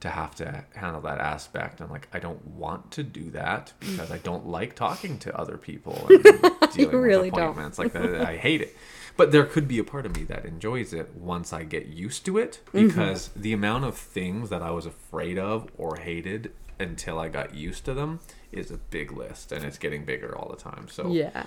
[0.00, 1.80] to have to handle that aspect.
[1.80, 5.56] I'm like, I don't want to do that because I don't like talking to other
[5.56, 6.22] people and
[6.74, 7.78] dealing really with don't.
[7.78, 8.20] like that.
[8.20, 8.76] I hate it.
[9.16, 12.26] But there could be a part of me that enjoys it once I get used
[12.26, 12.88] to it Mm-hmm.
[12.88, 17.54] because the amount of things that I was afraid of or hated until I got
[17.54, 18.20] used to them
[18.52, 20.88] is a big list and it's getting bigger all the time.
[20.90, 21.44] So Yeah.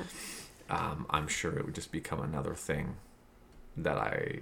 [0.71, 2.95] um, I'm sure it would just become another thing
[3.77, 4.39] that I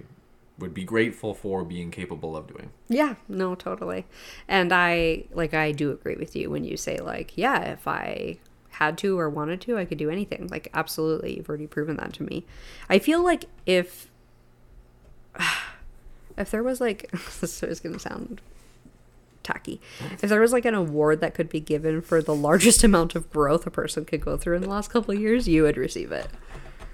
[0.58, 2.70] would be grateful for being capable of doing.
[2.88, 4.06] Yeah, no, totally.
[4.48, 8.38] And I like I do agree with you when you say like, yeah, if I
[8.70, 10.48] had to or wanted to, I could do anything.
[10.48, 12.44] Like absolutely, you've already proven that to me.
[12.88, 14.10] I feel like if
[16.36, 18.40] if there was like this is going to sound
[19.44, 19.80] tacky.
[20.22, 23.30] If there was like an award that could be given for the largest amount of
[23.30, 26.12] growth a person could go through in the last couple of years, you would receive
[26.12, 26.28] it.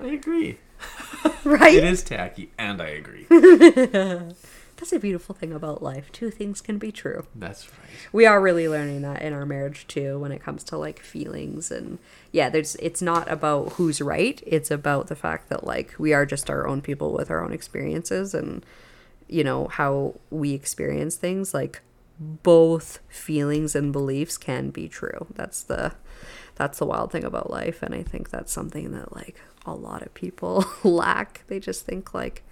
[0.01, 0.59] I agree.
[1.45, 1.75] Right?
[1.75, 3.27] It is tacky, and I agree.
[4.77, 6.11] That's a beautiful thing about life.
[6.11, 7.27] Two things can be true.
[7.35, 8.09] That's right.
[8.13, 11.71] we are really learning that in our marriage too when it comes to like feelings
[11.71, 11.99] and
[12.33, 16.27] yeah there's it's not about who's right it's about the fact that like we are
[16.27, 18.65] just our own people with our own experiences and
[19.29, 21.81] you know how we experience things like
[22.19, 25.93] both feelings and beliefs can be true that's the
[26.57, 30.03] that's the wild thing about life and i think that's something that like a lot
[30.03, 32.43] of people lack they just think like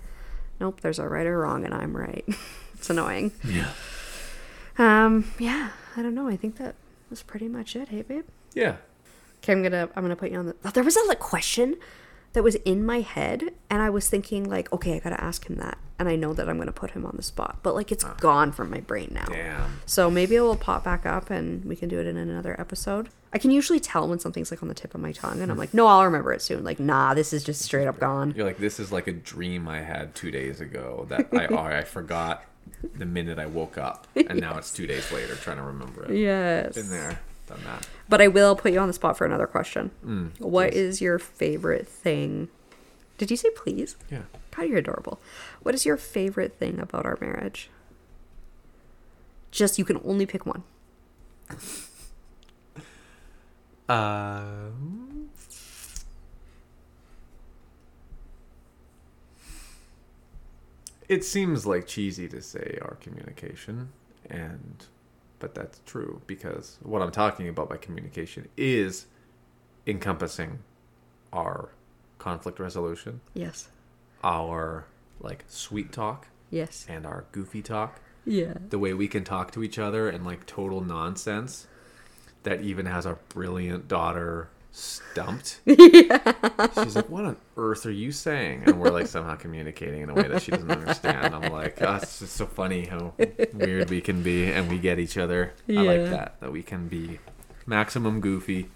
[0.61, 2.25] nope there's a right or wrong and i'm right
[2.75, 3.71] it's annoying Yeah.
[4.79, 6.29] um, yeah, I don't know.
[6.29, 6.75] I think that
[7.11, 7.89] was pretty much it.
[7.89, 8.25] Hey, babe.
[8.55, 8.77] Yeah.
[9.43, 10.57] Okay, I'm gonna I'm gonna put you on the.
[10.65, 11.77] oh, There was a like question
[12.33, 15.57] that was in my head, and I was thinking like, okay, I gotta ask him
[15.57, 18.05] that, and I know that I'm gonna put him on the spot, but like it's
[18.05, 19.25] gone from my brain now.
[19.27, 19.81] Damn.
[19.87, 23.09] So maybe it will pop back up, and we can do it in another episode.
[23.33, 25.57] I can usually tell when something's like on the tip of my tongue, and I'm
[25.57, 26.65] like, no, I'll remember it soon.
[26.65, 28.35] Like, nah, this is just straight up gone.
[28.37, 31.83] You're like, this is like a dream I had two days ago that I I
[31.83, 32.45] forgot
[32.97, 36.17] the minute I woke up, and now it's two days later trying to remember it.
[36.19, 36.75] Yes.
[36.75, 37.89] Been there, done that.
[38.09, 39.91] But I will put you on the spot for another question.
[40.05, 40.77] Mm, What please.
[40.79, 42.49] is your favorite thing?
[43.19, 43.97] Did you say please?
[44.11, 44.23] Yeah.
[44.55, 45.19] God, you're adorable.
[45.63, 47.71] What is your favorite thing about our marriage?
[49.51, 50.63] Just you can only pick one.
[53.89, 55.29] Um.
[61.09, 63.91] It seems like cheesy to say our communication,
[64.31, 64.87] and
[65.41, 69.07] but that's true because what I'm talking about by communication is
[69.87, 70.61] encompassing
[71.33, 71.71] our
[72.19, 73.69] conflict resolution, Yes.
[74.23, 74.87] our
[75.23, 76.85] like sweet talk, Yes.
[76.89, 78.01] and our goofy talk.
[78.25, 78.55] Yeah.
[78.71, 81.67] The way we can talk to each other and like total nonsense
[82.45, 85.61] that even has our brilliant daughter stumped.
[85.67, 90.15] She's like, "What on earth are you saying?" And we're like somehow communicating in a
[90.15, 91.35] way that she doesn't understand.
[91.35, 93.13] I'm like, oh, "It's just so funny how
[93.53, 96.89] weird we can be, and we get each other." I like that that we can
[96.89, 97.19] be
[97.67, 98.69] maximum goofy,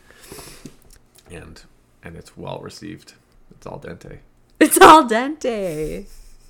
[1.31, 1.63] and
[2.03, 3.15] and it's well received.
[3.51, 4.19] It's al dente.
[4.61, 6.07] It's al dente.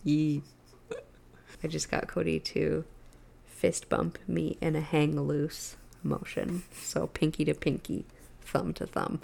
[0.06, 0.42] Yee.
[1.64, 2.84] I just got Cody to
[3.44, 6.62] fist bump me in a hang loose motion.
[6.80, 8.04] So pinky to pinky,
[8.40, 9.22] thumb to thumb.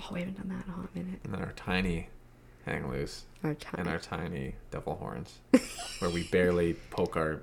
[0.00, 1.20] Oh, we haven't done that in a hot minute.
[1.24, 2.08] And then our tiny
[2.64, 3.80] hang loose Our time.
[3.80, 5.38] and our tiny devil horns,
[5.98, 7.42] where we barely poke our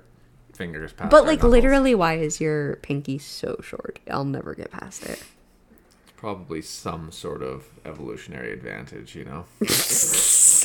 [0.54, 1.10] fingers past.
[1.10, 1.52] But like knuckles.
[1.52, 3.98] literally, why is your pinky so short?
[4.10, 5.22] I'll never get past it.
[6.04, 9.44] It's probably some sort of evolutionary advantage, you know.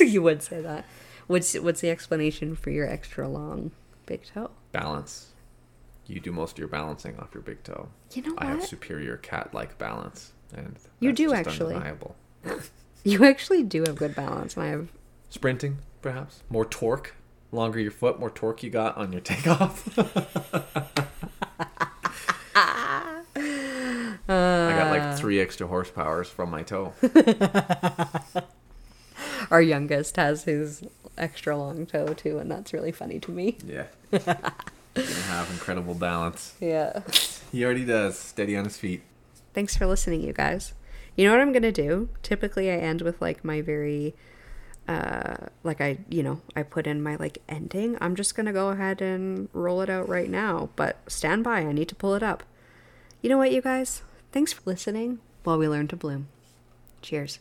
[0.00, 0.84] you would say that.
[1.26, 3.70] What's what's the explanation for your extra long
[4.06, 4.50] big toe?
[4.72, 5.28] balance.
[6.06, 7.88] You do most of your balancing off your big toe.
[8.12, 11.74] You know I have superior cat-like balance, and You do actually.
[11.74, 12.16] undeniable.
[13.04, 14.88] You actually do have good balance, and I have.
[15.28, 17.14] Sprinting, perhaps more torque.
[17.50, 19.98] Longer your foot, more torque you got on your takeoff.
[19.98, 21.02] I
[24.28, 24.90] got Uh.
[24.90, 26.92] like three extra horsepowers from my toe.
[29.50, 30.82] Our youngest has his
[31.18, 33.58] extra long toe too, and that's really funny to me.
[33.66, 34.52] Yeah, gonna
[34.94, 36.54] have incredible balance.
[36.60, 37.02] Yeah.
[37.50, 38.18] He already does.
[38.18, 39.02] Steady on his feet.
[39.54, 40.72] Thanks for listening, you guys.
[41.16, 42.08] You know what I'm gonna do?
[42.22, 44.14] Typically, I end with like my very
[44.88, 47.96] uh, like I, you know, I put in my like ending.
[48.00, 50.70] I'm just gonna go ahead and roll it out right now.
[50.76, 52.42] But stand by, I need to pull it up.
[53.20, 54.02] You know what, you guys?
[54.32, 56.28] Thanks for listening while we learn to bloom.
[57.02, 57.38] Cheers.